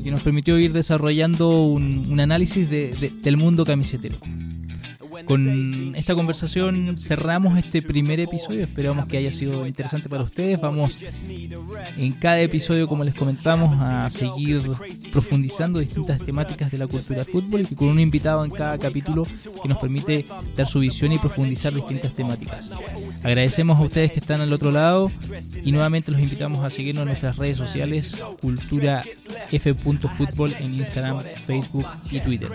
que 0.04 0.12
nos 0.12 0.22
permitió 0.22 0.58
ir 0.60 0.74
desarrollando 0.74 1.64
un, 1.64 2.06
un 2.10 2.20
análisis 2.20 2.70
de- 2.70 2.92
de- 3.00 3.10
del 3.10 3.38
mundo 3.38 3.66
camisetero. 3.66 4.16
Con 5.26 5.96
esta 5.96 6.16
conversación 6.16 6.98
cerramos 6.98 7.58
este 7.58 7.82
primer 7.82 8.20
episodio, 8.20 8.64
esperamos 8.64 9.06
que 9.06 9.18
haya 9.18 9.32
sido 9.32 9.66
interesante 9.66 10.10
para 10.10 10.24
ustedes. 10.24 10.60
Vamos 10.60 10.98
en 11.98 12.14
cada 12.14 12.42
episodio, 12.42 12.88
como 12.88 13.04
les 13.04 13.16
comentamos, 13.16 13.78
a 13.80 14.10
seguir 14.10 14.62
profundizando 15.12 15.80
distintas 15.80 16.22
temáticas 16.22 16.72
de 16.72 16.78
la 16.78 16.88
cultura 16.88 17.24
fútbol 17.26 17.62
y 17.70 17.76
con 17.76 17.88
un 17.88 18.00
invitado 18.00 18.44
en 18.44 18.52
cada 18.52 18.78
capítulo 18.78 19.24
que 19.62 19.70
nos 19.70 19.78
permite 19.78 20.26
dar 20.56 20.66
su 20.66 20.80
visión 20.80 21.12
y 21.14 21.18
profundizar 21.18 21.74
distintas 21.74 22.14
temáticas. 22.14 22.70
Agradecemos 23.24 23.80
a 23.80 23.82
ustedes 23.82 24.12
que 24.12 24.20
están 24.20 24.42
al 24.42 24.52
otro 24.52 24.72
lado 24.72 25.12
y 25.64 25.72
nuevamente 25.72 26.12
los 26.12 26.22
invitamos 26.22 26.64
a 26.64 26.70
seguirnos 26.70 27.04
en 27.04 27.08
nuestras 27.10 27.38
redes 27.38 27.58
sociales, 27.58 28.18
cultura 28.42 29.04
f.fútbol 29.52 30.54
en 30.60 30.74
Instagram, 30.76 31.24
Facebook 31.46 31.86
y 32.12 32.20
Twitter. 32.20 32.50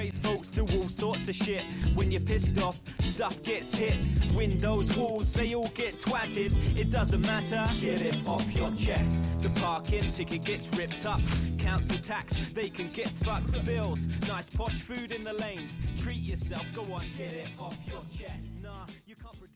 Off. 2.62 2.78
Stuff 3.00 3.42
gets 3.42 3.74
hit, 3.74 3.96
windows, 4.34 4.96
walls, 4.96 5.32
they 5.32 5.54
all 5.54 5.68
get 5.74 5.94
twatted. 5.98 6.52
It 6.78 6.90
doesn't 6.90 7.22
matter, 7.22 7.66
get 7.80 8.00
it 8.02 8.16
off 8.28 8.54
your 8.54 8.70
chest. 8.72 9.38
The 9.40 9.50
parking 9.60 10.02
ticket 10.12 10.44
gets 10.44 10.68
ripped 10.78 11.04
up. 11.04 11.20
Council 11.58 11.98
tax, 11.98 12.50
they 12.50 12.68
can 12.68 12.88
get 12.88 13.08
fucked. 13.08 13.52
The 13.52 13.60
bills, 13.60 14.06
nice 14.28 14.50
posh 14.50 14.82
food 14.82 15.10
in 15.10 15.22
the 15.22 15.32
lanes. 15.32 15.78
Treat 16.00 16.20
yourself, 16.20 16.64
go 16.74 16.82
on, 16.94 17.02
get 17.16 17.32
it 17.32 17.48
off 17.58 17.76
your 17.88 18.02
chest. 18.16 18.62
Nah, 18.62 18.86
you 19.06 19.16
can't. 19.16 19.47